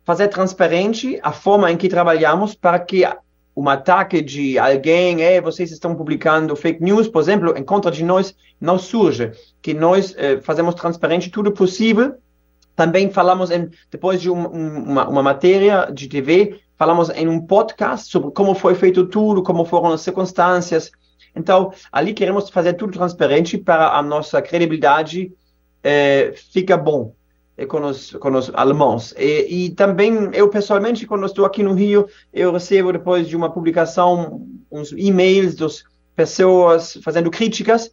fazer 0.06 0.28
transparente 0.28 1.20
a 1.24 1.32
forma 1.32 1.72
em 1.72 1.76
que 1.76 1.90
trabalhamos 1.90 2.54
para 2.54 2.80
que 2.80 3.04
um 3.58 3.68
ataque 3.68 4.22
de 4.22 4.60
alguém, 4.60 5.24
é, 5.24 5.42
vocês 5.42 5.72
estão 5.72 5.96
publicando 5.96 6.56
fake 6.56 6.84
news, 6.84 7.08
por 7.08 7.22
exemplo, 7.22 7.58
em 7.58 7.64
contra 7.64 7.90
de 7.90 8.04
nós, 8.04 8.36
não 8.62 8.78
surge. 8.78 9.32
Que 9.62 9.74
nós 9.74 10.14
eh, 10.18 10.40
fazemos 10.42 10.76
transparente 10.76 11.30
tudo 11.30 11.52
possível. 11.52 12.16
Também 12.76 13.10
falamos, 13.10 13.50
em, 13.52 13.70
depois 13.90 14.22
de 14.22 14.30
um, 14.30 14.46
uma, 14.46 15.08
uma 15.08 15.24
matéria 15.24 15.90
de 15.92 16.08
TV, 16.10 16.60
falamos 16.78 17.10
em 17.12 17.28
um 17.30 17.40
podcast 17.40 18.12
sobre 18.12 18.32
como 18.32 18.54
foi 18.54 18.76
feito 18.76 19.08
tudo, 19.08 19.42
como 19.42 19.64
foram 19.64 19.94
as 19.94 20.02
circunstâncias, 20.02 20.92
Então, 21.34 21.74
ali 21.92 22.14
queremos 22.14 22.50
fazer 22.50 22.74
tudo 22.74 22.94
transparente 22.94 23.58
para 23.58 23.98
a 23.98 24.04
nossa 24.04 24.42
credibilidade 24.42 25.32
é, 25.82 26.34
fica 26.52 26.76
bom 26.76 27.14
com 27.68 27.86
os, 27.86 28.12
com 28.12 28.32
os 28.32 28.52
alemãos. 28.54 29.14
E, 29.18 29.66
e, 29.66 29.70
também, 29.72 30.30
eu 30.34 30.50
pessoalmente, 30.50 31.08
quando 31.08 31.26
estou 31.26 31.46
aqui 31.46 31.64
no 31.64 31.74
Rio, 31.74 32.08
eu 32.34 32.52
recebo 32.52 32.92
depois 32.92 33.28
de 33.28 33.36
uma 33.36 33.52
publicação 33.52 34.46
uns 34.72 34.92
e-mails 34.92 35.56
das 35.56 35.84
pessoas 36.16 36.98
fazendo 37.04 37.32
críticas 37.32 37.92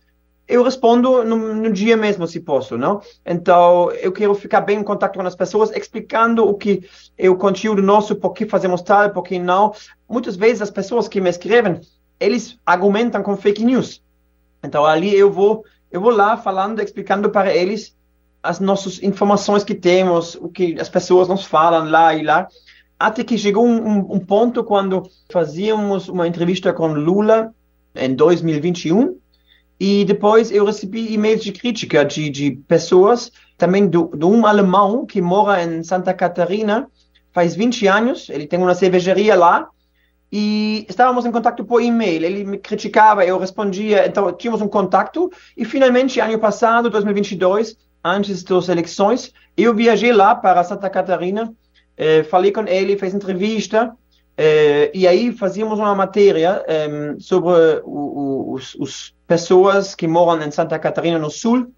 eu 0.52 0.62
respondo 0.62 1.24
no, 1.24 1.54
no, 1.54 1.72
dia 1.72 1.96
mesmo, 1.96 2.26
se 2.26 2.40
posso, 2.40 2.76
não? 2.76 3.00
Então, 3.24 3.90
eu 3.92 4.12
quero 4.12 4.34
ficar 4.34 4.60
bem 4.60 4.80
em 4.80 4.84
contato 4.84 5.16
com 5.16 5.26
as 5.26 5.36
pessoas, 5.36 5.70
explicando 5.70 6.46
o 6.46 6.54
que 6.54 6.86
é 7.16 7.30
o 7.30 7.36
conteúdo 7.36 7.80
nosso, 7.80 8.16
por 8.16 8.32
que 8.32 8.44
fazemos 8.44 8.82
tal, 8.82 9.10
por 9.10 9.22
que 9.22 9.38
não. 9.38 9.72
Muitas 10.08 10.36
vezes 10.36 10.60
as 10.60 10.70
pessoas 10.70 11.08
que 11.08 11.20
me 11.20 11.30
escrevem, 11.30 11.80
eles 12.18 12.58
argumentam 12.66 13.22
com 13.22 13.36
fake 13.36 13.64
news. 13.64 14.02
Então, 14.62 14.84
ali 14.84 15.16
eu 15.16 15.30
vou, 15.30 15.64
eu 15.90 16.00
vou 16.00 16.10
lá 16.10 16.36
falando, 16.36 16.82
explicando 16.82 17.30
para 17.30 17.54
eles 17.54 17.96
as 18.42 18.58
nossas 18.58 19.02
informações 19.02 19.62
que 19.62 19.74
temos, 19.74 20.34
o 20.34 20.48
que 20.48 20.78
as 20.80 20.88
pessoas 20.88 21.28
nos 21.28 21.44
falam 21.44 21.88
lá 21.88 22.14
e 22.14 22.22
lá. 22.22 22.48
Até 22.98 23.22
que 23.22 23.38
chegou 23.38 23.66
um, 23.66 24.14
um, 24.14 24.18
ponto 24.18 24.64
quando 24.64 25.02
fazíamos 25.30 26.08
uma 26.08 26.26
entrevista 26.26 26.72
com 26.72 26.88
Lula 26.88 27.52
em 27.94 28.14
2021, 28.14 29.16
e 29.78 30.04
depois 30.04 30.50
eu 30.50 30.64
recebi 30.64 31.12
e-mails 31.12 31.42
de 31.42 31.52
crítica 31.52 32.04
de, 32.04 32.30
de 32.30 32.52
pessoas, 32.68 33.32
também 33.58 33.88
de 33.88 33.98
um 34.24 34.46
alemão 34.46 35.04
que 35.04 35.20
mora 35.20 35.62
em 35.62 35.82
Santa 35.82 36.14
Catarina 36.14 36.88
faz 37.32 37.56
20 37.56 37.86
anos, 37.86 38.28
ele 38.28 38.46
tem 38.46 38.58
uma 38.60 38.74
cervejaria 38.74 39.34
lá, 39.34 39.68
e 40.30 40.86
estávamos 40.88 41.26
em 41.26 41.30
contato 41.30 41.62
por 41.62 41.82
e-mail. 41.82 42.24
Ele 42.24 42.44
me 42.44 42.58
criticava, 42.58 43.24
eu 43.24 43.38
respondia, 43.38 44.06
então 44.06 44.32
tínhamos 44.32 44.62
um 44.62 44.68
contato. 44.68 45.30
E 45.54 45.64
finalmente, 45.64 46.20
ano 46.20 46.38
passado, 46.38 46.88
2022, 46.88 47.76
antes 48.04 48.42
das 48.42 48.68
eleições, 48.68 49.32
eu 49.56 49.74
viajei 49.74 50.12
lá 50.12 50.34
para 50.34 50.64
Santa 50.64 50.88
Catarina, 50.90 51.52
eh, 51.96 52.22
falei 52.24 52.52
com 52.52 52.66
ele, 52.66 52.96
fez 52.96 53.14
entrevista, 53.14 53.92
eh, 54.36 54.90
e 54.94 55.06
aí 55.06 55.32
fazíamos 55.32 55.78
uma 55.78 55.94
matéria 55.94 56.64
eh, 56.66 57.14
sobre 57.18 57.82
os 57.84 59.14
pessoas 59.26 59.94
que 59.94 60.08
moram 60.08 60.42
em 60.42 60.50
Santa 60.50 60.78
Catarina 60.78 61.18
no 61.18 61.30
Sul, 61.30 61.72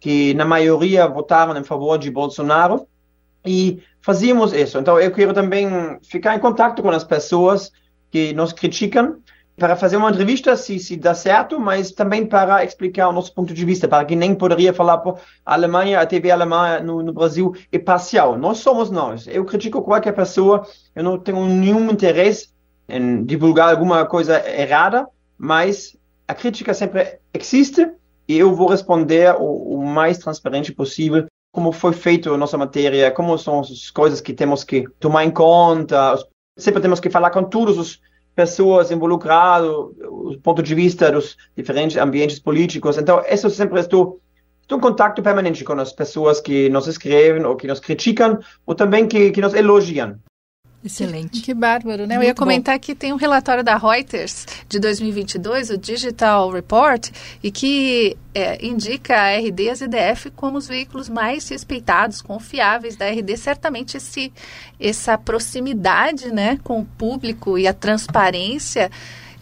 que 0.00 0.32
na 0.34 0.44
maioria 0.44 1.06
votaram 1.06 1.56
em 1.56 1.64
favor 1.64 1.98
de 1.98 2.10
Bolsonaro, 2.10 2.86
e 3.44 3.82
fazíamos 4.00 4.52
isso. 4.52 4.78
Então, 4.78 4.98
eu 5.00 5.10
quero 5.10 5.32
também 5.32 5.68
ficar 6.02 6.34
em 6.34 6.38
contato 6.38 6.82
com 6.82 6.90
as 6.90 7.04
pessoas 7.04 7.72
que 8.10 8.32
nos 8.32 8.52
criticam, 8.52 9.16
para 9.58 9.76
fazer 9.76 9.96
uma 9.96 10.08
entrevista 10.08 10.56
se, 10.56 10.78
se 10.78 10.96
dá 10.96 11.14
certo, 11.14 11.58
mas 11.58 11.90
também 11.90 12.24
para 12.24 12.64
explicar 12.64 13.08
o 13.08 13.12
nosso 13.12 13.34
ponto 13.34 13.52
de 13.52 13.64
vista, 13.64 13.88
para 13.88 14.04
quem 14.04 14.16
nem 14.16 14.34
poderia 14.34 14.72
falar 14.72 14.98
por 14.98 15.18
Alemanha, 15.44 16.00
a 16.00 16.06
TV 16.06 16.30
alemã 16.30 16.80
no, 16.80 17.02
no 17.02 17.12
Brasil 17.12 17.52
é 17.72 17.78
parcial. 17.78 18.38
Nós 18.38 18.58
somos 18.58 18.90
nós. 18.90 19.26
Eu 19.26 19.44
critico 19.44 19.82
qualquer 19.82 20.12
pessoa, 20.12 20.66
eu 20.94 21.02
não 21.02 21.18
tenho 21.18 21.44
nenhum 21.46 21.90
interesse 21.90 22.50
em 22.88 23.24
divulgar 23.24 23.70
alguma 23.70 24.06
coisa 24.06 24.42
errada, 24.48 25.06
mas 25.36 25.96
a 26.26 26.34
crítica 26.34 26.72
sempre 26.72 27.18
existe 27.34 27.90
e 28.28 28.38
eu 28.38 28.54
vou 28.54 28.68
responder 28.68 29.34
o, 29.38 29.74
o 29.74 29.86
mais 29.86 30.18
transparente 30.18 30.72
possível 30.72 31.26
como 31.52 31.72
foi 31.72 31.92
feito 31.92 32.32
a 32.32 32.38
nossa 32.38 32.56
matéria, 32.56 33.10
como 33.10 33.36
são 33.36 33.60
as 33.60 33.90
coisas 33.90 34.20
que 34.20 34.32
temos 34.32 34.62
que 34.62 34.84
tomar 35.00 35.24
em 35.24 35.30
conta. 35.30 36.16
Sempre 36.56 36.80
temos 36.80 37.00
que 37.00 37.10
falar 37.10 37.30
com 37.30 37.42
todas 37.42 37.78
as 37.78 37.98
pessoas 38.38 38.92
involucradas, 38.92 39.68
o 39.68 40.38
ponto 40.40 40.62
de 40.62 40.72
vista 40.72 41.10
dos 41.10 41.36
diferentes 41.56 41.96
ambientes 41.96 42.38
políticos. 42.38 42.96
Então, 42.96 43.20
isso 43.28 43.50
sempre 43.50 43.80
estou, 43.80 44.20
estou 44.62 44.78
em 44.78 44.80
contato 44.80 45.20
permanente 45.20 45.64
com 45.64 45.72
as 45.72 45.92
pessoas 45.92 46.40
que 46.40 46.68
nos 46.68 46.86
escrevem 46.86 47.44
ou 47.44 47.56
que 47.56 47.66
nos 47.66 47.80
criticam, 47.80 48.38
ou 48.64 48.76
também 48.76 49.08
que, 49.08 49.32
que 49.32 49.40
nos 49.40 49.54
elogiam. 49.54 50.20
Excelente. 50.84 51.40
Que, 51.40 51.46
que 51.46 51.54
bárbaro, 51.54 52.06
né? 52.06 52.14
Muito 52.14 52.24
Eu 52.24 52.28
ia 52.28 52.34
comentar 52.34 52.76
bom. 52.76 52.80
que 52.80 52.94
tem 52.94 53.12
um 53.12 53.16
relatório 53.16 53.64
da 53.64 53.76
Reuters 53.76 54.46
de 54.68 54.78
2022, 54.78 55.70
o 55.70 55.76
Digital 55.76 56.50
Report, 56.50 57.10
e 57.42 57.50
que 57.50 58.16
é, 58.32 58.64
indica 58.64 59.14
a 59.14 59.36
RD 59.36 59.64
e 59.64 59.70
a 59.70 59.74
ZDF 59.74 60.30
como 60.36 60.56
os 60.56 60.68
veículos 60.68 61.08
mais 61.08 61.48
respeitados, 61.48 62.22
confiáveis 62.22 62.94
da 62.94 63.08
RD. 63.08 63.36
Certamente 63.36 63.96
esse, 63.96 64.32
essa 64.78 65.18
proximidade 65.18 66.32
né, 66.32 66.58
com 66.62 66.80
o 66.80 66.84
público 66.84 67.58
e 67.58 67.66
a 67.66 67.74
transparência 67.74 68.88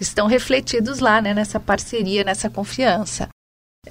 estão 0.00 0.26
refletidos 0.26 1.00
lá, 1.00 1.20
né, 1.20 1.34
nessa 1.34 1.60
parceria, 1.60 2.24
nessa 2.24 2.48
confiança. 2.48 3.28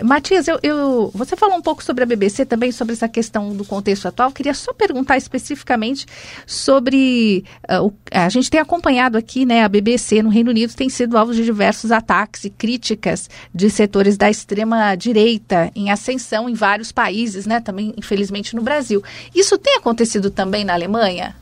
Matias, 0.03 0.47
eu, 0.47 0.59
eu, 0.61 1.11
você 1.13 1.37
falou 1.37 1.57
um 1.57 1.61
pouco 1.61 1.81
sobre 1.83 2.03
a 2.03 2.07
BBC 2.07 2.45
também, 2.45 2.71
sobre 2.71 2.93
essa 2.93 3.07
questão 3.07 3.55
do 3.55 3.63
contexto 3.63 4.07
atual. 4.07 4.31
Queria 4.31 4.53
só 4.53 4.73
perguntar 4.73 5.15
especificamente 5.15 6.05
sobre. 6.45 7.45
Uh, 7.69 7.87
o, 7.87 7.93
a 8.11 8.27
gente 8.27 8.49
tem 8.49 8.59
acompanhado 8.59 9.17
aqui, 9.17 9.45
né, 9.45 9.63
a 9.63 9.69
BBC 9.69 10.21
no 10.21 10.29
Reino 10.29 10.49
Unido 10.49 10.73
tem 10.73 10.89
sido 10.89 11.17
alvo 11.17 11.33
de 11.33 11.45
diversos 11.45 11.91
ataques 11.91 12.43
e 12.43 12.49
críticas 12.49 13.29
de 13.53 13.69
setores 13.69 14.17
da 14.17 14.29
extrema-direita 14.29 15.71
em 15.73 15.89
ascensão 15.89 16.49
em 16.49 16.53
vários 16.53 16.91
países, 16.91 17.45
né, 17.45 17.61
também, 17.61 17.93
infelizmente, 17.95 18.55
no 18.55 18.61
Brasil. 18.61 19.01
Isso 19.33 19.57
tem 19.57 19.77
acontecido 19.77 20.29
também 20.29 20.65
na 20.65 20.73
Alemanha? 20.73 21.35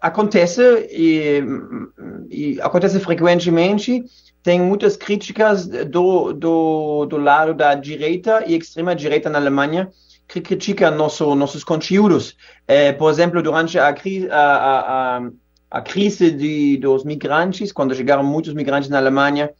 Acontece 0.00 0.62
e, 0.90 1.42
e 2.30 2.60
acontece 2.60 2.98
frequentemente 2.98 4.04
tem 4.48 4.62
muitas 4.62 4.96
críticas 4.96 5.66
do, 5.66 6.32
do, 6.32 7.04
do 7.04 7.18
lado 7.18 7.52
da 7.52 7.74
direita 7.74 8.42
e 8.46 8.56
extrema 8.56 8.96
direita 8.96 9.28
na 9.28 9.38
Alemanha 9.38 9.90
que 10.26 10.40
criticam 10.40 10.90
nosso, 10.96 11.34
nossos 11.34 11.62
conteúdos. 11.62 12.34
É, 12.66 12.90
por 12.90 13.10
exemplo, 13.10 13.42
durante 13.42 13.78
a, 13.78 13.88
a, 13.88 15.18
a, 15.18 15.30
a 15.70 15.82
crise 15.82 16.30
de, 16.30 16.78
dos 16.78 17.04
migrantes, 17.04 17.72
quando 17.72 17.94
chegaram 17.94 18.24
muitos 18.24 18.54
migrantes 18.54 18.88
na 18.88 18.96
Alemanha 18.96 19.50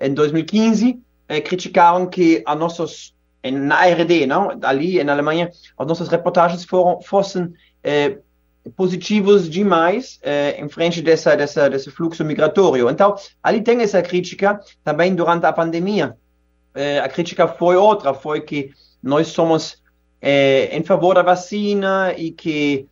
em 0.00 0.12
2015, 0.12 1.00
é, 1.28 1.40
criticaram 1.40 2.08
que 2.08 2.42
a 2.44 2.56
nossos 2.56 3.14
na 3.44 3.86
RD, 3.86 4.26
não, 4.26 4.58
ali 4.62 5.04
na 5.04 5.12
Alemanha, 5.12 5.52
as 5.78 5.86
nossas 5.86 6.08
reportagens 6.08 6.64
foram, 6.64 7.00
fossem 7.00 7.52
é, 7.84 8.18
positivos 8.76 9.50
demais 9.50 10.18
eh, 10.22 10.56
em 10.58 10.68
frente 10.68 11.02
dessa, 11.02 11.36
dessa, 11.36 11.68
desse 11.68 11.90
fluxo 11.90 12.24
migratório. 12.24 12.88
Então, 12.88 13.16
ali 13.42 13.60
tem 13.60 13.82
essa 13.82 14.00
crítica 14.00 14.60
também 14.84 15.14
durante 15.14 15.44
a 15.46 15.52
pandemia. 15.52 16.16
Eh, 16.74 17.00
a 17.00 17.08
crítica 17.08 17.48
foi 17.48 17.76
outra, 17.76 18.14
foi 18.14 18.40
que 18.40 18.70
nós 19.02 19.28
somos 19.28 19.82
eh, 20.20 20.68
em 20.76 20.82
favor 20.84 21.14
da 21.14 21.22
vacina 21.22 22.14
e 22.16 22.30
que 22.30 22.86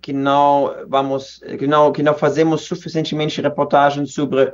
que 0.00 0.14
não 0.14 0.74
vamos 0.88 1.38
que 1.58 1.66
não 1.66 1.92
que 1.92 2.02
não 2.02 2.14
fazemos 2.14 2.62
suficientemente 2.62 3.38
reportagens 3.42 4.14
sobre 4.14 4.50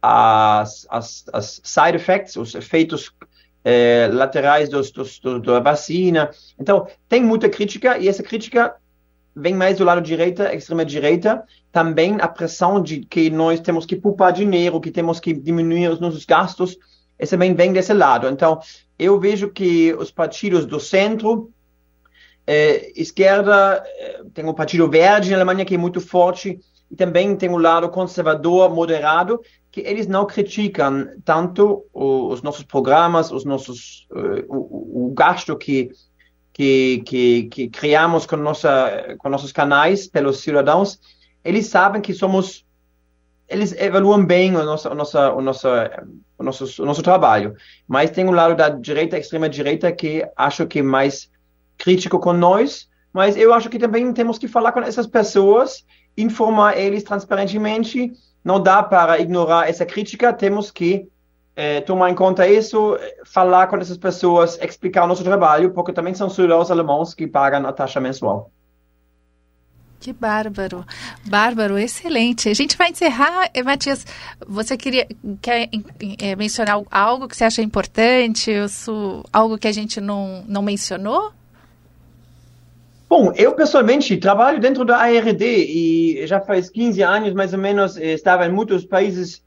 as, 0.00 0.86
as, 0.88 1.26
as 1.30 1.60
side 1.62 1.96
effects, 1.96 2.36
os 2.36 2.54
efeitos 2.54 3.12
laterais 4.10 4.70
dos, 4.70 4.90
dos, 4.90 5.18
do, 5.18 5.38
da 5.40 5.60
vacina. 5.60 6.30
Então, 6.58 6.88
tem 7.06 7.22
muita 7.22 7.50
crítica 7.50 7.98
e 7.98 8.08
essa 8.08 8.22
crítica 8.22 8.74
vem 9.34 9.54
mais 9.54 9.78
do 9.78 9.84
lado 9.84 10.00
direita, 10.00 10.54
extrema 10.54 10.84
direita, 10.84 11.44
também 11.70 12.16
a 12.20 12.28
pressão 12.28 12.82
de 12.82 13.00
que 13.00 13.30
nós 13.30 13.60
temos 13.60 13.86
que 13.86 13.96
poupar 13.96 14.32
dinheiro, 14.32 14.80
que 14.80 14.90
temos 14.90 15.18
que 15.18 15.32
diminuir 15.32 15.88
os 15.88 16.00
nossos 16.00 16.24
gastos, 16.24 16.76
esse 17.18 17.30
também 17.30 17.54
vem 17.54 17.72
desse 17.72 17.92
lado. 17.92 18.28
Então, 18.28 18.60
eu 18.98 19.18
vejo 19.18 19.50
que 19.50 19.94
os 19.94 20.10
partidos 20.10 20.66
do 20.66 20.80
centro, 20.80 21.50
eh, 22.46 22.92
esquerda, 22.96 23.82
eh, 23.98 24.22
tem 24.34 24.44
o 24.44 24.54
Partido 24.54 24.88
Verde 24.88 25.30
na 25.30 25.36
Alemanha 25.36 25.64
que 25.64 25.74
é 25.74 25.78
muito 25.78 26.00
forte, 26.00 26.58
e 26.90 26.96
também 26.96 27.34
tem 27.36 27.48
o 27.48 27.56
lado 27.56 27.88
conservador, 27.88 28.70
moderado, 28.70 29.40
que 29.70 29.80
eles 29.80 30.06
não 30.06 30.26
criticam 30.26 31.08
tanto 31.24 31.86
os 31.94 32.42
nossos 32.42 32.64
programas, 32.64 33.32
os 33.32 33.46
nossos, 33.46 34.06
uh, 34.10 34.44
o, 34.46 35.06
o 35.06 35.14
gasto 35.14 35.56
que 35.56 35.90
que, 36.52 37.02
que, 37.06 37.44
que 37.44 37.68
criamos 37.68 38.26
com, 38.26 38.36
nossa, 38.36 39.16
com 39.18 39.28
nossos 39.28 39.52
canais 39.52 40.06
pelos 40.06 40.40
cidadãos, 40.40 41.00
eles 41.44 41.66
sabem 41.66 42.00
que 42.00 42.12
somos 42.12 42.64
eles 43.52 43.72
evaluam 43.78 44.24
bem 44.24 44.56
o 44.56 44.64
nosso, 44.64 44.88
o 44.88 44.94
nosso, 44.94 45.18
o 45.18 45.42
nosso, 45.42 45.68
o 46.38 46.42
nosso, 46.42 46.82
o 46.82 46.86
nosso 46.86 47.02
trabalho. 47.02 47.54
Mas 47.86 48.10
tem 48.10 48.26
um 48.26 48.30
lado 48.30 48.54
da 48.54 48.70
direita, 48.70 49.18
extrema 49.18 49.46
direita, 49.48 49.92
que 49.92 50.26
acho 50.34 50.66
que 50.66 50.78
é 50.78 50.82
mais 50.82 51.30
crítico 51.76 52.18
com 52.18 52.32
nós. 52.32 52.88
Mas 53.12 53.36
eu 53.36 53.52
acho 53.52 53.68
que 53.68 53.78
também 53.78 54.10
temos 54.14 54.38
que 54.38 54.48
falar 54.48 54.72
com 54.72 54.80
essas 54.80 55.06
pessoas, 55.06 55.84
informar 56.16 56.78
eles 56.78 57.02
transparentemente. 57.02 58.10
Não 58.42 58.60
dá 58.60 58.82
para 58.82 59.20
ignorar 59.20 59.68
essa 59.68 59.84
crítica, 59.84 60.32
temos 60.32 60.70
que 60.70 61.06
é, 61.54 61.80
tomar 61.80 62.10
em 62.10 62.14
conta 62.14 62.48
isso, 62.48 62.98
falar 63.24 63.66
com 63.66 63.76
essas 63.76 63.96
pessoas, 63.96 64.58
explicar 64.62 65.04
o 65.04 65.06
nosso 65.06 65.22
trabalho, 65.22 65.72
porque 65.72 65.92
também 65.92 66.14
são 66.14 66.30
cidadãos 66.30 66.70
alemãos 66.70 67.14
que 67.14 67.26
pagam 67.26 67.66
a 67.66 67.72
taxa 67.72 68.00
mensual. 68.00 68.50
Que 70.02 70.12
bárbaro. 70.12 70.84
Bárbaro, 71.24 71.78
excelente. 71.78 72.48
A 72.48 72.54
gente 72.54 72.76
vai 72.76 72.90
encerrar, 72.90 73.48
eh, 73.54 73.62
Matias. 73.62 74.04
Você 74.48 74.76
queria 74.76 75.06
quer 75.40 75.68
é, 76.18 76.34
mencionar 76.34 76.82
algo 76.90 77.28
que 77.28 77.36
você 77.36 77.44
acha 77.44 77.62
importante, 77.62 78.50
isso, 78.50 79.24
algo 79.32 79.56
que 79.56 79.68
a 79.68 79.72
gente 79.72 80.00
não, 80.00 80.42
não 80.48 80.60
mencionou? 80.60 81.32
Bom, 83.08 83.32
eu 83.36 83.52
pessoalmente 83.54 84.16
trabalho 84.16 84.58
dentro 84.58 84.84
da 84.84 84.96
ARD 84.96 85.44
e 85.44 86.26
já 86.26 86.40
faz 86.40 86.68
15 86.68 87.00
anos 87.02 87.32
mais 87.32 87.52
ou 87.52 87.60
menos 87.60 87.96
estava 87.96 88.44
em 88.46 88.50
muitos 88.50 88.84
países 88.84 89.40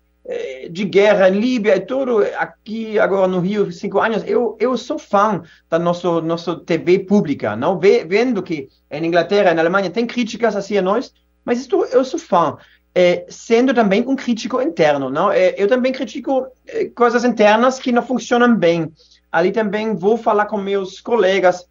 de 0.72 0.84
guerra, 0.86 1.30
Líbia 1.30 1.76
e 1.76 1.82
tudo, 1.82 2.24
aqui 2.38 2.98
agora 2.98 3.28
no 3.28 3.40
Rio, 3.40 3.72
cinco 3.72 4.00
anos, 4.00 4.24
eu, 4.26 4.58
eu 4.60 4.76
sou 4.76 4.98
fã 4.98 5.44
da 5.70 5.78
nossa, 5.78 6.20
nossa 6.22 6.56
TV 6.56 7.00
pública, 7.00 7.56
não? 7.56 7.78
Vendo 7.80 8.42
que 8.42 8.68
em 8.90 9.06
Inglaterra, 9.06 9.54
na 9.54 9.62
Alemanha, 9.62 9.90
tem 9.90 10.08
críticas 10.08 10.56
assim 10.56 10.78
a 10.78 10.82
nós, 10.82 11.14
mas 11.44 11.60
isto, 11.60 11.86
eu 11.86 12.04
sou 12.04 12.20
fã. 12.20 12.58
É, 12.98 13.26
sendo 13.30 13.74
também 13.74 14.04
um 14.08 14.16
crítico 14.16 14.60
interno, 14.62 15.10
não? 15.10 15.32
É, 15.32 15.54
eu 15.58 15.68
também 15.68 15.92
critico 15.92 16.48
é, 16.66 16.86
coisas 16.86 17.24
internas 17.24 17.78
que 17.78 17.92
não 17.92 18.02
funcionam 18.02 18.56
bem. 18.56 18.92
Ali 19.32 19.52
também 19.52 19.96
vou 19.96 20.18
falar 20.18 20.46
com 20.46 20.58
meus 20.58 21.02
colegas, 21.02 21.68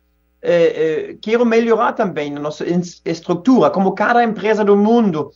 quero 1.22 1.46
melhorar 1.46 1.94
também 1.94 2.36
a 2.36 2.38
nossa 2.38 2.66
estrutura, 3.06 3.70
como 3.70 3.94
cada 3.94 4.22
empresa 4.22 4.62
do 4.62 4.76
mundo 4.76 5.30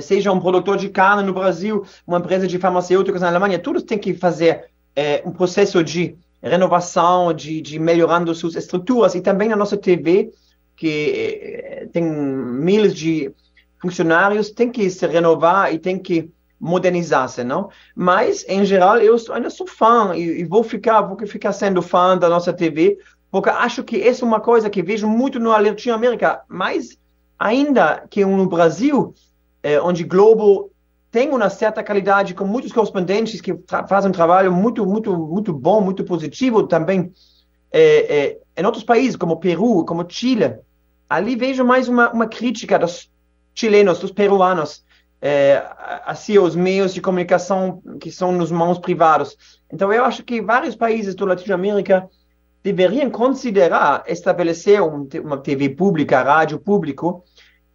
seja 0.00 0.32
um 0.32 0.40
produtor 0.40 0.76
de 0.76 0.88
carne 0.88 1.22
no 1.22 1.34
Brasil, 1.34 1.84
uma 2.06 2.18
empresa 2.18 2.46
de 2.46 2.58
farmacêuticos 2.58 3.20
na 3.20 3.28
Alemanha, 3.28 3.58
todos 3.58 3.82
têm 3.82 3.98
que 3.98 4.14
fazer 4.14 4.66
é, 4.96 5.22
um 5.24 5.30
processo 5.30 5.82
de 5.82 6.16
renovação, 6.42 7.32
de, 7.32 7.60
de 7.60 7.78
melhorando 7.78 8.34
suas 8.34 8.54
estruturas 8.54 9.14
e 9.14 9.20
também 9.20 9.52
a 9.52 9.56
nossa 9.56 9.76
TV, 9.76 10.30
que 10.76 11.12
é, 11.14 11.88
tem 11.92 12.02
milhares 12.02 12.94
de 12.94 13.32
funcionários, 13.80 14.50
tem 14.50 14.70
que 14.70 14.88
se 14.90 15.06
renovar 15.06 15.72
e 15.72 15.78
tem 15.78 15.98
que 15.98 16.30
modernizar-se, 16.58 17.44
não? 17.44 17.68
Mas, 17.94 18.44
em 18.48 18.64
geral, 18.64 18.98
eu 18.98 19.16
ainda 19.32 19.50
sou 19.50 19.66
fã 19.66 20.14
e, 20.16 20.40
e, 20.40 20.44
vou 20.44 20.62
ficar, 20.62 21.02
vou 21.02 21.16
ficar 21.26 21.52
sendo 21.52 21.82
fã 21.82 22.16
da 22.16 22.28
nossa 22.28 22.52
TV, 22.52 22.98
porque 23.30 23.50
acho 23.50 23.82
que 23.82 24.00
essa 24.00 24.24
é 24.24 24.26
uma 24.26 24.40
coisa 24.40 24.70
que 24.70 24.82
vejo 24.82 25.06
muito 25.06 25.38
no 25.38 25.50
Latinoamérica, 25.50 26.42
mas 26.48 26.96
ainda 27.38 28.06
que 28.08 28.24
no 28.24 28.46
Brasil, 28.46 29.14
eh, 29.64 29.80
onde 29.80 30.04
Globo 30.04 30.70
tem 31.10 31.30
uma 31.30 31.48
certa 31.48 31.82
qualidade 31.82 32.34
com 32.34 32.44
muitos 32.44 32.70
correspondentes 32.70 33.40
que 33.40 33.56
fazem 33.88 34.10
um 34.10 34.12
trabalho 34.12 34.52
muito, 34.52 34.84
muito, 34.84 35.16
muito 35.16 35.52
bom, 35.52 35.80
muito 35.80 36.04
positivo 36.04 36.66
também. 36.66 37.12
Eh, 37.72 38.06
eh, 38.08 38.38
em 38.56 38.66
outros 38.66 38.84
países, 38.84 39.16
como 39.16 39.38
Peru, 39.38 39.84
como 39.84 40.04
Chile, 40.08 40.56
ali 41.08 41.34
vejo 41.34 41.64
mais 41.64 41.88
uma, 41.88 42.12
uma 42.12 42.26
crítica 42.26 42.78
dos 42.78 43.10
chilenos, 43.54 44.00
dos 44.00 44.10
peruanos, 44.10 44.84
eh, 45.22 45.64
assim, 46.04 46.36
os 46.36 46.54
meios 46.54 46.92
de 46.92 47.00
comunicação 47.00 47.80
que 48.00 48.10
são 48.10 48.30
nos 48.30 48.50
mãos 48.50 48.78
privados. 48.78 49.36
Então, 49.72 49.92
eu 49.92 50.04
acho 50.04 50.22
que 50.22 50.42
vários 50.42 50.76
países 50.76 51.14
do 51.14 51.24
Latinoamérica 51.24 52.08
deveriam 52.62 53.08
considerar 53.08 54.02
estabelecer 54.08 54.82
um, 54.82 55.08
uma 55.22 55.38
TV 55.38 55.68
pública, 55.68 56.22
rádio 56.22 56.58
público, 56.58 57.24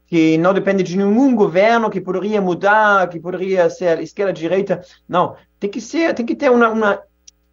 que 0.09 0.39
não 0.39 0.55
depende 0.55 0.81
de 0.81 0.97
nenhum 0.97 1.35
governo 1.35 1.89
que 1.89 2.01
poderia 2.01 2.41
mudar, 2.41 3.07
que 3.09 3.19
poderia 3.19 3.69
ser 3.69 4.01
esquerda, 4.01 4.33
direita. 4.33 4.81
Não, 5.07 5.35
tem 5.59 5.69
que 5.69 5.79
ser, 5.79 6.15
tem 6.15 6.25
que 6.25 6.35
ter 6.35 6.49
uma, 6.49 6.69
uma, 6.69 7.01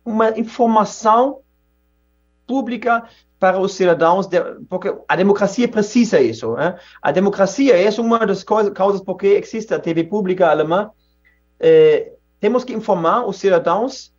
uma 0.02 0.30
informação 0.38 1.40
pública 2.46 3.04
para 3.38 3.60
os 3.60 3.74
cidadãos, 3.74 4.26
porque 4.70 4.94
a 5.06 5.16
democracia 5.16 5.68
precisa 5.68 6.18
isso. 6.18 6.54
Né? 6.54 6.78
A 7.02 7.12
democracia 7.12 7.76
é 7.76 8.00
uma 8.00 8.24
das 8.24 8.42
causas 8.42 9.02
porque 9.04 9.26
existe 9.26 9.74
a 9.74 9.78
TV 9.78 10.04
pública 10.04 10.48
alemã. 10.48 10.90
É, 11.60 12.12
temos 12.40 12.64
que 12.64 12.72
informar 12.72 13.26
os 13.26 13.36
cidadãos 13.36 14.14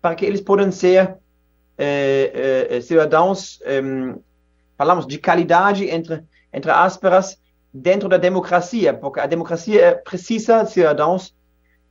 para 0.00 0.14
que 0.14 0.24
eles 0.24 0.40
possam 0.40 0.70
ser 0.70 1.16
é, 1.76 2.68
é, 2.70 2.80
cidadãos, 2.80 3.58
falamos 4.78 5.08
de 5.08 5.18
qualidade 5.18 5.90
entre, 5.90 6.22
entre 6.52 6.70
aspas, 6.70 7.36
dentro 7.72 8.08
da 8.08 8.16
democracia, 8.16 8.92
porque 8.92 9.20
a 9.20 9.26
democracia 9.26 10.00
precisa 10.04 10.62
de 10.62 10.72
cidadãos 10.72 11.34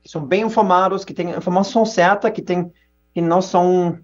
que 0.02 0.08
são 0.08 0.24
bem 0.24 0.42
informados, 0.42 1.04
que 1.04 1.14
têm 1.14 1.30
informação 1.30 1.84
certa, 1.84 2.30
que, 2.30 2.42
tem, 2.42 2.70
que 3.14 3.20
não 3.20 3.42
são 3.42 3.98